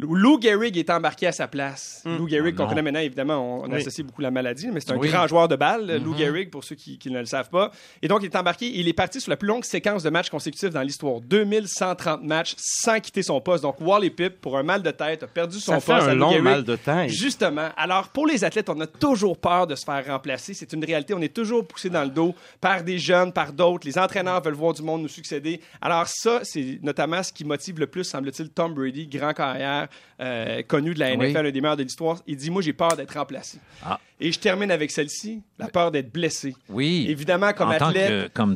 [0.00, 2.02] Lou Gehrig est embarqué à sa place.
[2.04, 3.76] Lou Gehrig, Oh qu'on connaît maintenant, évidemment, on, on Oui.
[3.80, 5.08] associe beaucoup la maladie, mais c'est un Oui.
[5.08, 6.18] grand joueur de balle, Lou Mhm.
[6.18, 7.70] Gehrig, pour ceux qui, qui ne le savent pas.
[8.02, 8.66] Et donc, il est embarqué.
[8.74, 11.20] Il est parti sur la plus longue séquence de matchs consécutifs dans l'histoire.
[11.20, 13.62] 2130 matchs sans quitter son poste.
[13.62, 16.06] Donc, Wally Pipp, pour un mal de tête, a perdu son Ça fait poste.
[16.08, 16.42] un à Lou long Gehrig.
[16.42, 17.10] mal de tête.
[17.10, 17.68] Justement.
[17.76, 20.54] Alors, pour les athlètes, on a toujours peur de se faire remplacer.
[20.54, 21.14] C'est une réalité.
[21.14, 23.86] On est toujours poussé dans le dos par des jeunes, par d'autres.
[23.86, 25.60] Les entraîneurs veulent voir du monde nous succéder.
[25.80, 29.83] Alors, ça, c'est notamment ce qui motive le plus, semble-t-il, Tom Brady, grand carrière,
[30.20, 31.28] euh, connu de la Oui.
[31.28, 32.20] NFL, un des meilleurs de l'histoire.
[32.26, 33.58] Il dit Moi, j'ai peur d'être remplacé.
[33.84, 33.98] Ah.
[34.20, 36.54] Et je termine avec celle-ci la peur d'être blessé.
[36.68, 37.06] Oui.
[37.08, 38.08] Évidemment, comme en tant athlète.
[38.08, 38.54] que, comme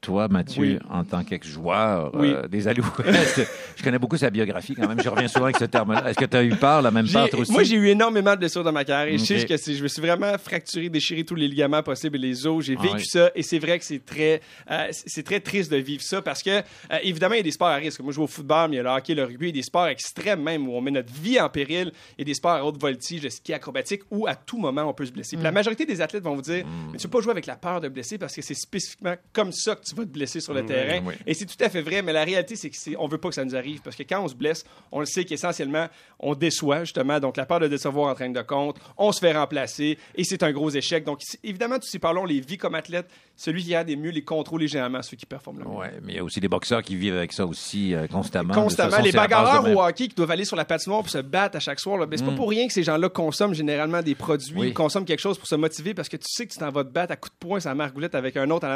[0.00, 0.78] toi, Mathieu, Oui.
[0.90, 2.32] en tant qu'ex-joueur Oui.
[2.34, 2.88] euh, des Alouettes,
[3.76, 5.00] je connais beaucoup sa biographie quand même.
[5.02, 6.10] Je reviens souvent avec ce terme-là.
[6.10, 7.52] Est-ce que tu as eu peur, la même peur, aussi?
[7.52, 9.16] Moi, j'ai eu énormément de blessures dans ma carrière.
[9.18, 12.46] Je sais que je me suis vraiment fracturé, déchiré tous les ligaments possibles et les
[12.46, 12.64] os.
[12.64, 13.04] J'ai Ah vécu oui.
[13.06, 16.42] ça et c'est vrai que c'est très, euh, c'est très triste de vivre ça parce
[16.42, 16.62] que, euh,
[17.02, 18.00] évidemment, il y a des sports à risque.
[18.00, 19.50] Moi, je joue au football, mais il y a le hockey, le rugby, il y
[19.50, 22.52] a des sports extrêmes même où on met notre vie en péril et des sports
[22.52, 25.36] à haute voltige, le ski acrobatique où à tout moment on peut se blesser.
[25.36, 26.90] La majorité des athlètes vont vous dire, Mm.
[26.92, 29.52] mais tu peux pas jouer avec la peur de blesser parce que c'est spécifiquement comme
[29.52, 31.00] ça que tu vas te blesser sur le terrain.
[31.04, 31.14] oui.
[31.26, 33.44] Et c'est tout à fait vrai, mais la réalité, c'est qu'on veut pas que ça
[33.44, 35.86] nous arrive parce que quand on se blesse, on le sait qu'essentiellement,
[36.20, 37.20] on déçoit, justement.
[37.20, 40.42] Donc, la peur de décevoir en train de compte, on se fait remplacer et c'est
[40.42, 41.04] un gros échec.
[41.04, 43.06] Donc, évidemment, tous ces parlons, les vies comme athlète,
[43.36, 45.70] celui qui a des mieux les contrôles généralement ceux qui performent le mieux.
[45.76, 48.52] Ouais, mais il y a aussi des boxeurs qui vivent avec ça aussi euh, constamment.
[48.54, 48.90] Constamment.
[48.90, 51.60] façon, les bagarreurs au hockey qui doivent aller sur la patinoire pour se battre à
[51.60, 52.30] chaque soir, là, ben, c'est Mm.
[52.30, 54.72] pas pour rien que ces gens-là consomment généralement des produits, Oui.
[54.72, 56.90] consomment quelque chose pour se motiver parce que tu sais que tu t'en vas te
[56.90, 58.66] battre à coups de poing, ça margoulette avec un autre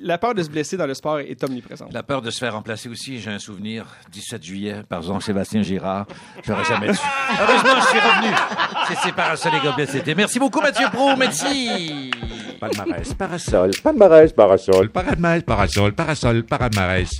[0.00, 1.92] La peur de se blesser dans le sport est omniprésente.
[1.92, 6.06] La peur de se faire remplacer aussi, j'ai un souvenir, 17 juillet, par Jean-Sébastien Girard.
[6.44, 6.98] J'aurais jamais dû.
[7.40, 8.34] Heureusement, je suis revenu.
[8.88, 10.14] C'est ses parasols et gobelets, c'était.
[10.14, 11.16] Merci beaucoup, Mathieu Pro.
[11.16, 12.10] Merci.
[12.60, 17.10] Palmarès, parasol, palmarès, parasol, palmarès, parasol, parasol, palmarès.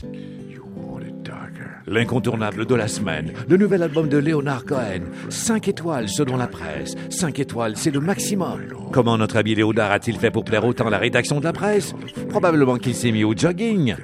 [1.93, 5.03] L'incontournable de la semaine, le nouvel album de Léonard Cohen.
[5.29, 6.95] 5 étoiles selon la presse.
[7.11, 8.63] 5 étoiles, c'est le maximum.
[8.93, 11.95] Comment notre ami Léonard a-t-il fait pour plaire autant la rédaction de la presse?
[12.31, 13.95] Probablement qu'il s'est mis au jogging.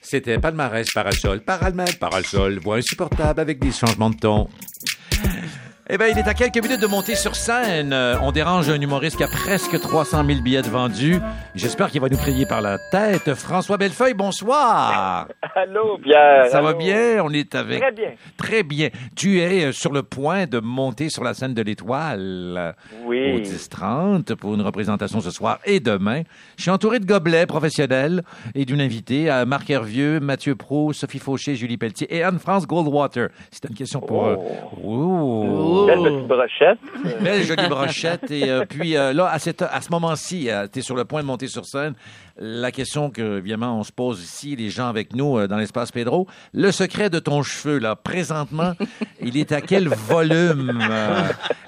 [0.00, 4.46] C'était palmarès, parasol, paralmètre, parasol, voix insupportable avec des changements de ton.
[5.88, 7.92] Eh bien, il est à quelques minutes de monter sur scène.
[7.92, 11.20] Euh, on dérange un humoriste qui a presque 300 000 billets de vendus.
[11.54, 13.34] J'espère qu'il va nous crier par la tête.
[13.34, 15.28] François Bellefeuille, bonsoir.
[15.54, 16.46] Allô, Pierre.
[16.50, 17.22] Ça va bien?
[17.22, 17.78] On est avec...
[17.80, 18.10] Très bien.
[18.36, 18.88] Très bien.
[19.14, 22.74] Tu es euh, sur le point de monter sur la scène de l'Étoile.
[23.04, 23.34] Oui.
[23.34, 26.22] Au 10-30 pour une représentation ce soir et demain.
[26.56, 28.24] Je suis entouré de gobelets professionnels
[28.56, 33.28] et d'une invitée, euh, Marc Hervieux, Mathieu Pro, Sophie Fauché, Julie Pelletier et Anne-France Goldwater.
[33.52, 34.26] C'est une question pour...
[34.26, 34.36] euh,
[35.82, 35.86] Ouh.
[35.86, 36.78] Belle petite brochette.
[37.22, 38.30] Belle jolie brochette.
[38.30, 41.22] Et euh, puis euh, là, à, cette- à ce moment-ci, tu es sur le point
[41.22, 41.94] de monter sur scène.
[42.38, 45.90] La question que, évidemment, on se pose ici, les gens avec nous euh, dans l'espace
[45.90, 48.72] Pedro, le secret de ton cheveu, là, présentement,
[49.22, 50.78] il est à quel volume?
[50.90, 51.22] Euh,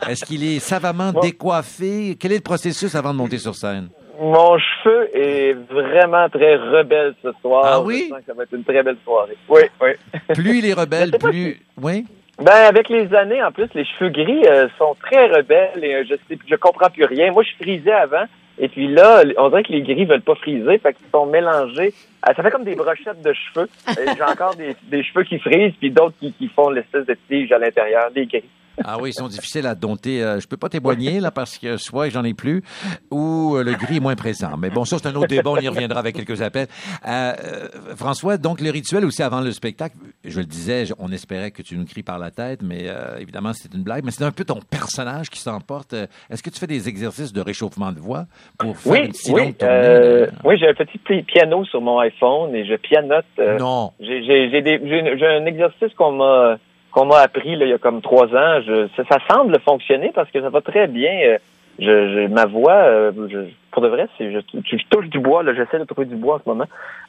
[0.09, 2.17] Est-ce qu'il est savamment décoiffé?
[2.21, 3.89] Quel est le processus avant de monter sur scène?
[4.21, 7.63] Mon cheveu est vraiment très rebelle ce soir.
[7.65, 8.07] Ah oui?
[8.09, 9.37] Je sens que ça va être une très belle soirée.
[9.49, 9.91] Oui, oui.
[10.35, 11.63] Plus il est rebelle, plus...
[11.81, 12.05] Oui?
[12.39, 16.05] Ben, avec les années, en plus, les cheveux gris euh, sont très rebelles et euh,
[16.09, 17.33] je sais, je comprends plus rien.
[17.33, 18.25] Moi, je frisais avant.
[18.61, 21.95] Et puis là, on dirait que les gris veulent pas friser, fait qu'ils sont mélangés.
[22.25, 23.69] Ça fait comme des brochettes de cheveux.
[23.87, 27.53] J'ai encore des, des cheveux qui frisent, puis d'autres qui, qui font l'espèce de tige
[27.53, 28.49] à l'intérieur, des gris.
[28.85, 30.23] Ah oui, ils sont difficiles à dompter.
[30.23, 32.63] Euh, je peux pas témoigner, là, parce que soit j'en ai plus,
[33.11, 34.57] ou euh, le gris est moins présent.
[34.59, 35.51] Mais bon, ça, c'est un autre débat.
[35.51, 36.69] On y reviendra avec quelques appels.
[37.07, 41.51] Euh, euh, François, donc, le rituel aussi avant le spectacle, je le disais, on espérait
[41.51, 44.05] que tu nous cries par la tête, mais euh, évidemment, c'est une blague.
[44.05, 45.95] Mais c'est un peu ton personnage qui s'emporte.
[46.31, 48.27] Est-ce que tu fais des exercices de réchauffement de voix
[48.59, 51.81] pour faire Oui, une si oui, euh, de- oui, j'ai un petit pi- piano sur
[51.81, 53.25] mon iPhone et je pianote.
[53.59, 53.93] Non.
[54.01, 56.59] J'ai un exercice qu'on m'a
[56.91, 58.61] qu'on m'a appris là, il y a comme trois ans.
[58.67, 61.13] Je, ça, ça semble fonctionner parce que ça va très bien.
[61.25, 61.39] euh,
[61.81, 65.45] Je, je- ma voix, euh, je- pour de vrai, c'est je, je touche du bois.
[65.45, 66.65] Là, j'essaie de trouver du bois en ce moment.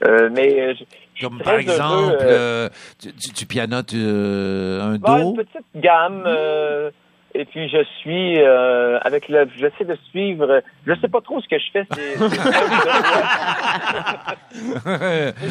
[0.06, 0.74] Euh, mais euh,
[1.16, 2.70] je- Comme par exemple, euh, euh,
[3.00, 5.30] tu, tu- pianotes euh, un Bon, do?
[5.32, 6.24] une petite gamme.
[6.28, 6.92] euh,
[7.36, 10.64] Et puis je suis euh, avec le, j'essaie de suivre.
[10.88, 11.86] Je sais pas trop ce que je fais.
[11.94, 12.18] C'est,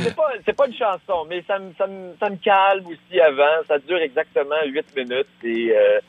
[0.02, 3.20] c'est- pas, c'est pas une chanson, mais ça me, ça me, ça me calme aussi
[3.20, 3.62] avant.
[3.68, 6.00] Ça dure exactement huit minutes et, euh,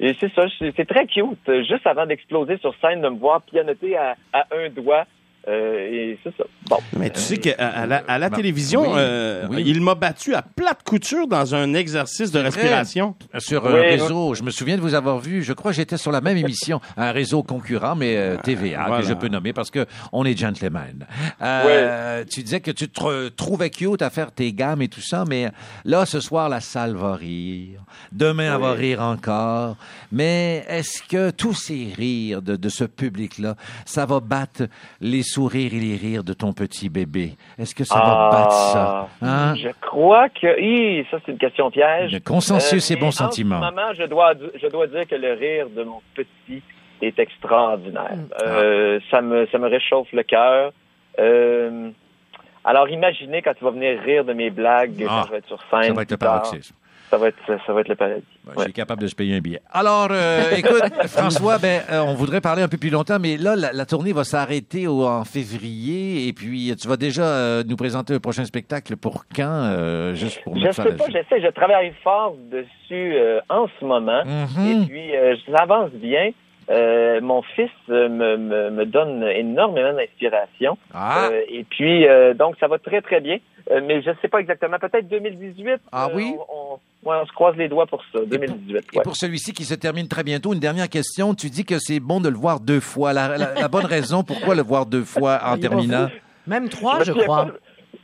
[0.00, 0.42] et c'est ça.
[0.58, 1.50] C'est, c'est très cute.
[1.68, 5.04] Juste avant d'exploser sur scène, de me voir pianoter à, à un doigt.
[5.46, 6.44] Euh, et c'est ça.
[6.70, 6.78] Bon.
[6.96, 9.62] Mais tu sais qu'à à la, à la télévision, oui, euh, oui.
[9.66, 13.14] il m'a battu à plate couture dans un exercice de respiration.
[13.38, 15.98] Sur un Oui, réseau, je me souviens de vous avoir vu, je crois que j'étais
[15.98, 19.02] sur la même émission, un réseau concurrent, mais euh, TVA, Voilà.
[19.02, 21.06] que je peux nommer parce que on est gentlemen.
[21.42, 25.00] Euh, Tu disais que tu te tr- trouvais cute à faire tes gammes et tout
[25.02, 25.50] ça, mais
[25.84, 27.80] là, ce soir, la salle va rire.
[28.12, 29.76] Demain, elle va rire encore.
[30.10, 34.68] Mais est-ce que tous ces rires de, de ce public-là, ça va battre
[35.00, 37.32] les sourires et les rires de ton petit bébé?
[37.58, 39.08] Est-ce que ça va battre ça?
[39.22, 39.52] Hein?
[39.52, 42.12] Ah, Je crois que Hi, ça c'est une question piège.
[42.12, 43.60] Le consensus et mais bon en sentiment.
[43.60, 44.32] ce moment, je dois
[44.62, 46.62] je dois dire que le rire de mon petit
[47.02, 48.18] est extraordinaire.
[48.42, 50.72] Euh, ça me ça me réchauffe le cœur.
[51.18, 51.90] Euh,
[52.64, 55.48] alors imaginez quand tu vas venir rire de mes blagues Ah, quand je vais être
[55.48, 55.82] sur scène.
[55.88, 56.74] ça va être le paroxysme.
[57.14, 57.36] Ça va être
[57.66, 58.24] ça va être le paradis.
[58.56, 59.60] Je suis capable de se payer un billet.
[59.72, 63.54] Alors, euh, écoute, François, ben, euh, on voudrait parler un peu plus longtemps, mais là,
[63.54, 67.76] la, la tournée va s'arrêter au- en février, et puis tu vas déjà euh, nous
[67.76, 72.34] présenter un prochain spectacle pour quand, juste pour Je sais pas, j'essaie, je travaille fort
[72.50, 73.14] dessus
[73.48, 74.24] en ce moment.
[74.24, 74.66] Mhm.
[74.66, 76.30] Et puis, euh, ça avance bien.
[76.70, 80.78] Euh, mon fils me, me, me donne énormément d'inspiration.
[80.92, 81.28] Ah.
[81.30, 83.38] Euh, et puis, euh, donc, ça va très, très bien.
[83.70, 84.78] Euh, mais je sais pas exactement.
[84.78, 85.80] Peut-être 2018.
[85.92, 86.34] Ah euh, oui?
[86.50, 88.18] On, on- ouais, on se croise les doigts pour ça.
[88.26, 88.86] 2018.
[88.94, 91.34] Et pour celui-ci qui se termine très bientôt, une dernière question.
[91.34, 93.12] Tu dis que c'est bon de le voir deux fois.
[93.12, 96.08] La, la- la bonne raison, pourquoi le voir deux fois en terminant?
[96.46, 97.46] Même trois, je crois.
[97.46, 97.52] pas-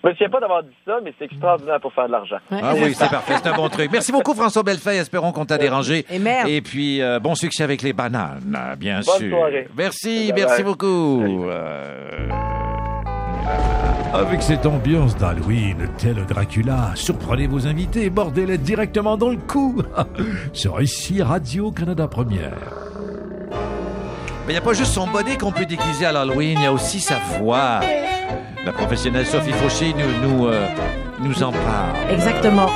[0.03, 2.36] Je me souviens pas d'avoir dit ça, mais c'est extraordinaire pour faire de l'argent.
[2.51, 3.91] Ah oui, c'est parfait, c'est un bon truc.
[3.93, 6.05] Merci beaucoup François Bellefeuille, espérons qu'on t'a dérangé.
[6.11, 6.49] Et merde.
[6.49, 9.30] Et puis, euh, bon succès avec les bananes, euh, bien Bonne sûr.
[9.36, 9.68] soirée.
[9.76, 10.64] Merci, Bye merci bye.
[10.64, 11.45] beaucoup.
[11.49, 12.28] Euh,
[14.12, 19.82] Avec cette ambiance d'Halloween, tel Dracula, surprenez vos invités et bordez-les directement dans le cou.
[20.53, 22.59] Sur ici Radio-Canada Première.
[24.47, 26.66] Mais il n'y a pas juste son body qu'on peut déguiser à l'Halloween, il y
[26.66, 27.80] a aussi sa voix.
[28.64, 30.66] La professionnelle Sophie Fauché nous, nous, euh,
[31.20, 32.12] nous en parle.
[32.12, 32.68] Exactement.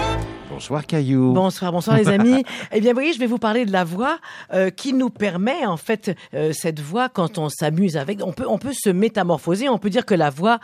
[0.54, 1.32] Bonsoir Caillou.
[1.32, 2.44] Bonsoir, bonsoir les amis.
[2.72, 4.18] eh bien, vous voyez, je vais vous parler de la voix
[4.52, 8.46] euh, qui nous permet, en fait, euh, cette voix, quand on s'amuse avec, on peut,
[8.46, 9.68] on peut se métamorphoser.
[9.68, 10.60] On peut dire que la voix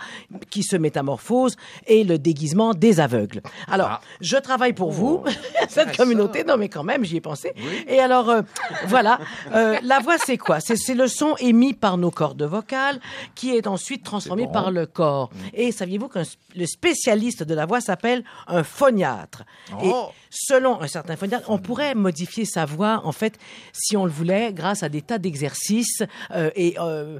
[0.49, 1.57] qui se métamorphose
[1.89, 3.43] est le déguisement des aveugles.
[3.67, 5.25] Alors, je travaille pour vous,
[5.69, 6.45] cette communauté.
[6.45, 7.53] Non, mais quand même, j'y ai pensé.
[7.89, 8.43] Et alors, euh,
[8.87, 9.19] voilà.
[9.57, 10.61] Euh, la voix, c'est quoi?
[10.61, 13.01] C'est c'est le son émis par nos cordes vocales
[13.35, 15.31] qui est ensuite transformé par le corps.
[15.53, 16.21] Et saviez-vous que
[16.55, 19.43] le spécialiste de la voix s'appelle un phoniatre?
[19.83, 20.11] Et Oh.
[20.31, 23.39] selon un certain phoniatre, on pourrait modifier sa voix, en fait,
[23.73, 26.03] si on le voulait, grâce à des tas d'exercices
[26.33, 27.19] euh, et euh,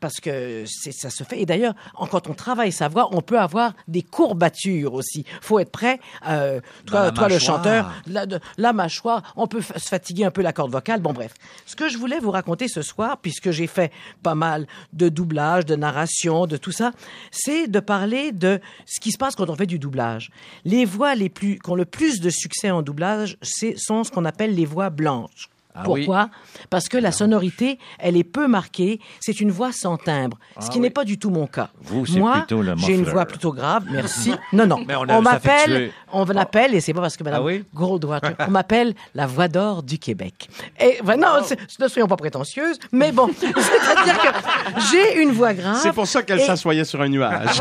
[0.00, 1.40] parce que ça se fait.
[1.40, 1.74] Et d'ailleurs,
[2.10, 5.24] quand on travaille sa voix, on peut avoir des courbatures aussi.
[5.40, 6.00] Faut être prêt.
[6.26, 10.42] Euh, toi, toi le chanteur, la, de- la mâchoire, on peut se fatiguer un peu
[10.42, 11.00] la corde vocale.
[11.00, 11.34] Bon, bref.
[11.66, 13.92] Ce que je voulais vous raconter ce soir, puisque j'ai fait
[14.22, 16.92] pas mal de doublage, de narration, de tout ça,
[17.30, 20.30] c'est de parler de ce qui se passe quand on fait du doublage.
[20.64, 24.10] Les voix les plus, qui ont le plus de succès en doublage, c'est, sont ce
[24.10, 25.48] qu'on appelle les voix blanches.
[25.80, 26.04] Ah oui.
[26.04, 26.28] Pourquoi?
[26.70, 29.00] Parce que la sonorité, elle est peu marquée.
[29.20, 30.82] C'est une voix sans timbre, ce Ah qui oui.
[30.82, 31.70] n'est pas du tout mon cas.
[31.82, 32.44] Vous, c'est Moi,
[32.78, 33.84] j'ai une voix plutôt grave.
[33.90, 34.32] Merci.
[34.52, 34.84] Non, non.
[34.86, 37.64] Mais on m'appelle, on m'appelle, et c'est pas parce que Madame Ah oui?
[37.74, 40.48] Goldwater, on m'appelle la voix d'or du Québec.
[40.80, 45.54] Et ben non, c'est- ne soyons pas prétentieuses, mais bon, c'est-à-dire que j'ai une voix
[45.54, 45.78] grave.
[45.82, 47.60] C'est pour ça qu'elle et- s'assoyait sur un nuage.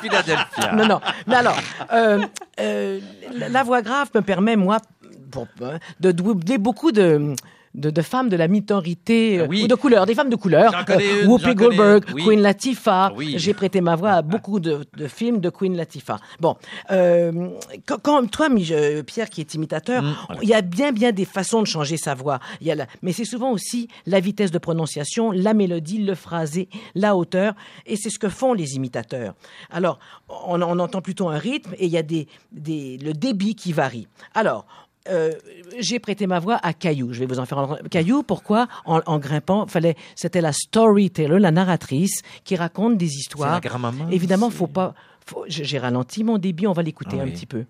[0.00, 0.72] Philadelphia.
[0.74, 1.00] Non, non.
[1.26, 1.56] Mais alors,
[1.92, 2.20] euh,
[2.60, 3.00] euh,
[3.34, 4.78] la, la voix grave me permet, moi,
[5.32, 7.34] pour- hein, de doubler beaucoup de...
[7.74, 9.62] De, de femmes de la minorité euh, Oui.
[9.64, 10.74] ou de couleur, des femmes de couleur.
[10.90, 12.22] Une, Whoopi Goldberg, oui.
[12.22, 13.14] Queen Latifah.
[13.16, 13.36] Oui.
[13.38, 16.18] J'ai prêté ma voix à beaucoup de, de films de Queen Latifah.
[16.38, 16.56] Bon,
[16.90, 17.48] euh,
[17.86, 20.14] quand, quand- toi, euh, Pierre, qui est imitateur, Mm.
[20.42, 22.40] il y a bien, bien des façons de changer sa voix.
[22.60, 26.14] Il y a la- mais c'est souvent aussi la vitesse de prononciation, la mélodie, le
[26.14, 27.54] phrasé, la hauteur,
[27.86, 29.32] et c'est ce que font les imitateurs.
[29.70, 29.98] Alors,
[30.46, 33.72] on, on entend plutôt un rythme et il y a des, des, le débit qui
[33.72, 34.08] varie.
[34.34, 34.66] Alors,
[35.08, 35.32] euh,
[35.78, 37.12] j'ai prêté ma voix à Caillou.
[37.12, 37.80] Je vais vous en faire entendre.
[37.90, 43.60] Caillou, pourquoi en, en grimpant, fallait, c'était la storyteller, la narratrice, qui raconte des histoires.
[43.60, 44.94] C'est la grand-maman Évidemment, faut pas.
[45.26, 46.66] faut- j'ai ralenti mon débit.
[46.66, 47.32] On va l'écouter Ah un oui.
[47.32, 47.64] petit peu.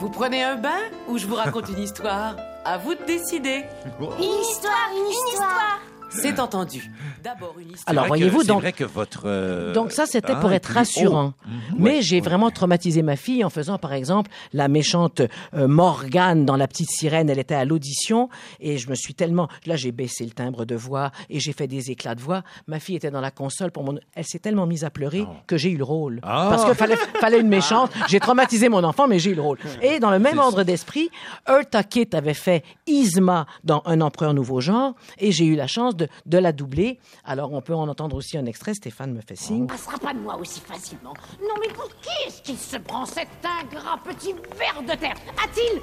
[0.00, 2.36] Vous prenez un bain ou je vous raconte une histoire?
[2.64, 3.62] À vous de décider.
[4.00, 4.04] Une
[4.40, 5.80] histoire, une histoire.
[6.14, 6.90] C'est entendu.
[7.24, 7.88] D'abord une histoire.
[7.88, 8.60] Alors que- voyez-vous c'est donc.
[8.60, 9.22] vrai que votre.
[9.26, 11.28] euh, Donc ça, c'était hein, pour est être rassurant.
[11.28, 11.48] haut.
[11.48, 11.60] Mhm.
[11.78, 12.20] Mais Ouais, j'ai ouais.
[12.22, 15.22] vraiment traumatisé ma fille en faisant, par exemple, la méchante
[15.54, 17.30] euh, Morgane dans La Petite Sirène.
[17.30, 18.28] Elle était à l'audition
[18.60, 19.48] et je me suis tellement...
[19.66, 22.42] Là, j'ai baissé le timbre de voix et j'ai fait des éclats de voix.
[22.66, 23.98] Ma fille était dans la console pour mon...
[24.14, 26.20] Elle s'est tellement mise à pleurer que j'ai eu le rôle.
[26.22, 26.48] Ah.
[26.50, 27.90] Parce qu'il fallait, fallait une méchante.
[28.08, 29.58] J'ai traumatisé mon enfant, mais j'ai eu le rôle.
[29.80, 31.10] Et dans le même ordre d'esprit,
[31.48, 35.96] Eartha Kitt avait fait Isma dans Un empereur nouveau genre et j'ai eu la chance
[35.96, 36.98] de, de la doubler.
[37.24, 38.74] Alors, on peut en entendre aussi un extrait.
[38.74, 39.66] Stéphane me fait signe.
[39.66, 41.14] passera pas de moi aussi facilement.
[41.40, 45.16] Non, mais pour qui est-ce qu'il se prend cet ingrat petit ver de terre?
[45.42, 45.80] A-t-il?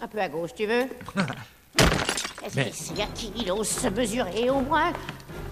[0.00, 0.86] Un peu à gauche, tu veux?
[2.44, 4.92] Est-ce Mais- qu'ici, à qui il ose se mesurer au moins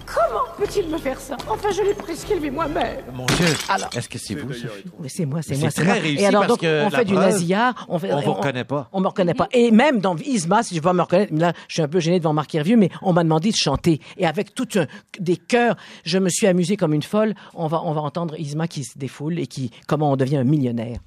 [0.07, 3.03] Comment peut-il me faire ça Enfin, je l'ai presque élevé moi-même.
[3.13, 4.83] Mon Dieu, Alors- est-ce que c'est vous, Sophie?
[4.99, 5.69] Oui, c'est moi, c'est Mais moi.
[5.71, 5.93] c'est moi.
[5.93, 7.85] très réussi Et alors, parce donc, que on la fait du preuve, nasillard.
[7.89, 8.87] On fait, on vous reconnaît pas.
[8.93, 9.47] On me reconnaît pas.
[9.51, 11.99] Et même dans Isma, si je veux pas me reconnaître, là, je suis un peu
[11.99, 13.99] gêné devant Marc Hervieux, mais on m'a demandé de chanter.
[14.17, 14.85] Et avec tout un,
[15.19, 15.75] des chœurs,
[16.05, 17.33] je me suis amusée comme une folle.
[17.55, 20.43] On va, on va entendre Isma qui se défoule et qui, comment on devient un
[20.43, 20.99] millionnaire.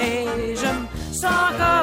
[0.00, 1.77] Et je me sens comme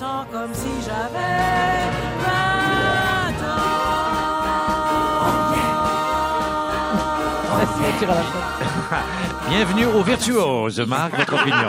[0.00, 1.90] sens comme si j'avais
[2.24, 2.40] 20
[9.50, 11.56] Bienvenue au Virtuose, Marc, votre opinion.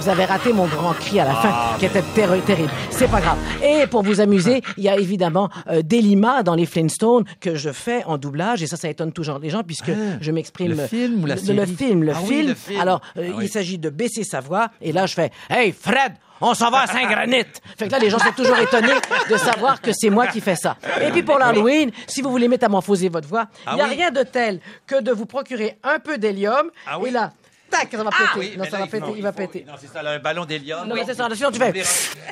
[0.00, 2.70] Vous avez raté mon grand cri à la fin, Ah, qui était terri- terrible.
[2.90, 3.38] C'est pas grave.
[3.64, 7.70] Et pour vous amuser, il y a évidemment euh, Delima dans les Flintstones que je
[7.70, 10.76] fais en doublage, et ça, ça étonne toujours les gens puisque je m'exprime.
[10.76, 11.56] le film ou la le, série?
[11.58, 12.48] le film, le Ah oui, film.
[12.48, 12.80] le film.
[12.80, 13.44] Alors, euh, Ah oui.
[13.46, 16.12] il s'agit de baisser sa voix, et là, je fais Hey, Fred!
[16.40, 17.44] On s'en va à Saint-Granit.
[17.78, 18.92] Fait que là, les gens sont toujours étonnés
[19.30, 20.76] de savoir que c'est moi qui fais ça.
[21.00, 23.94] Et puis pour l'Halloween, si vous voulez métamorphoser votre voix, il Ah n'y a oui?
[23.94, 26.70] rien de tel que de vous procurer un peu d'hélium.
[26.86, 27.32] Ah Et là,
[27.70, 28.22] tac, ça va péter.
[28.36, 29.64] oui, non, ça là, va péter, faut- il va faut- péter.
[29.66, 30.86] Non, c'est ça, là, un ballon d'hélium.
[30.86, 31.72] Non, mais c'est ça, sinon tu fais-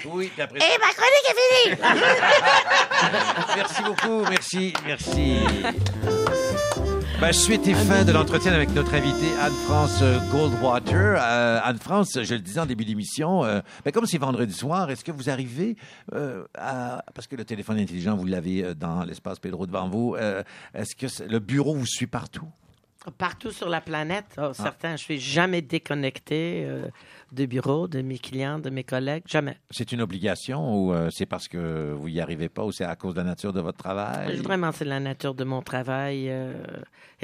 [0.06, 0.58] Oui, puis après.
[0.58, 1.94] Et ma chronique est finie
[3.56, 5.38] Merci beaucoup, merci, merci.
[7.20, 11.16] Ben, suite et fin de l'entretien avec notre invitée Anne-France euh, Goldwater.
[11.18, 15.04] Euh, Anne-France, je le disais en début d'émission, euh, ben, comme c'est vendredi soir, est-ce
[15.04, 15.76] que vous arrivez
[16.12, 17.04] euh, à...
[17.14, 20.16] Parce que le téléphone intelligent, vous l'avez dans l'espace Pedro devant vous.
[20.74, 22.48] est-ce que le bureau vous suit partout?
[23.16, 26.66] Partout sur la planète, oh, certain, je suis jamais déconnecté
[27.32, 29.56] de bureau, de mes clients, de mes collègues, jamais.
[29.70, 32.96] C'est une obligation ou euh, c'est parce que vous y arrivez pas ou c'est à
[32.96, 34.36] cause de la nature de votre travail?
[34.38, 36.26] Vraiment, c'est la nature de mon travail.
[36.28, 36.52] euh,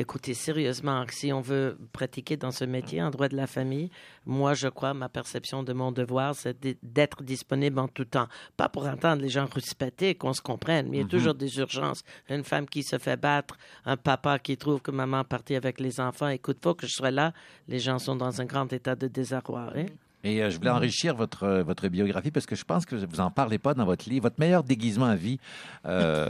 [0.01, 3.91] écoutez, sérieusement, si on veut pratiquer dans ce métier en droit de la famille,
[4.27, 8.27] moi, je crois, ma perception de mon devoir, c'est d'être disponible en tout temps.
[8.57, 11.11] Pas pour entendre les gens rouspéter, qu'on se comprenne, mais il y a Mhm.
[11.11, 12.03] toujours des urgences.
[12.29, 15.79] Une femme qui se fait battre, un papa qui trouve que maman est partie avec
[15.81, 16.29] les enfants.
[16.29, 17.33] Écoute, faut que je sois là.
[17.69, 19.73] Les gens sont dans un grand état de désarroi.
[19.77, 19.87] hein.
[20.23, 23.21] Et euh, je voulais enrichir votre, euh, votre biographie parce que je pense que vous
[23.21, 24.25] en parlez pas dans votre livre.
[24.25, 25.39] Votre meilleur déguisement à vie,
[25.87, 26.27] euh,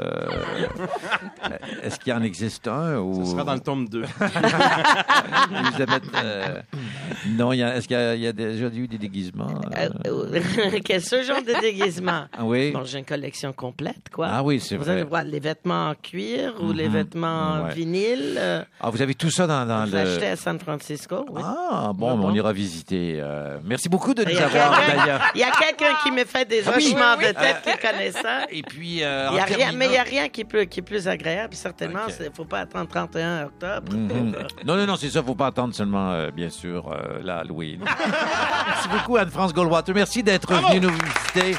[1.83, 2.99] est-ce qu'il y en existe un?
[2.99, 3.25] Ou...
[3.25, 4.03] Ce sera dans le tome 2.
[5.61, 6.61] Elisabeth, euh,
[7.31, 9.61] non, il y a- est-ce qu'il y, a- y a déjà eu des déguisements?
[9.77, 10.41] euh?
[10.85, 12.27] Quel ce genre de déguisement?
[12.33, 12.71] Ah oui?
[12.73, 14.29] Bon, j'ai une collection complète, quoi.
[14.31, 14.93] Ah oui, c'est Vous vrai.
[14.95, 16.95] allez voir les vêtements en cuir ou les Mhm.
[16.95, 17.75] vêtements Ouais.
[17.75, 18.37] vinyle.
[18.39, 19.97] euh, Ah, vous avez tout ça dans, dans le...
[19.97, 21.25] acheté à San Francisco.
[21.31, 21.43] oui.
[21.45, 22.29] Ah, bon, Ah, bon?
[22.31, 23.19] on ira visiter.
[23.21, 25.21] euh, merci beaucoup de Il nous y a avoir, quelqu'un- d'ailleurs.
[25.35, 27.29] Il y a quelqu'un qui me fait des Ah oui, hochements oui, oui.
[27.29, 28.41] de tête qui connaît ça.
[28.51, 30.45] Et puis, euh, Il y a en rien, terminant- mais il n'y a rien qui,
[30.45, 32.01] peut, qui est plus agréable, certainement.
[32.09, 33.93] Il ne faut pas attendre 31 octobre.
[33.95, 34.37] Mhm.
[34.67, 35.23] Non, non, non, c'est ça.
[35.23, 37.81] faut pas attendre seulement, euh, bien sûr, euh, la Halloween.
[38.67, 39.95] Merci beaucoup, Anne-France Goldwater.
[39.95, 41.57] Merci d'être venue nous visiter.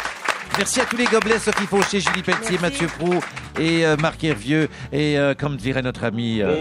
[0.57, 3.15] Merci à tous les gobelets, Sophie Fauché, Julie Pelletier, Mathieu Prou
[3.57, 4.69] et euh, Marc Hervieux.
[4.91, 6.41] Et euh, comme dirait notre ami...
[6.43, 6.51] euh,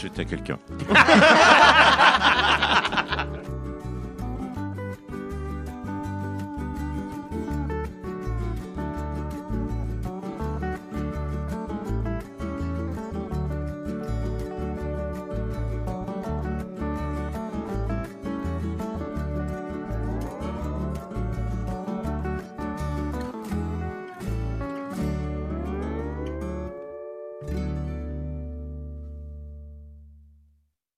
[0.00, 0.58] C'était quelqu'un.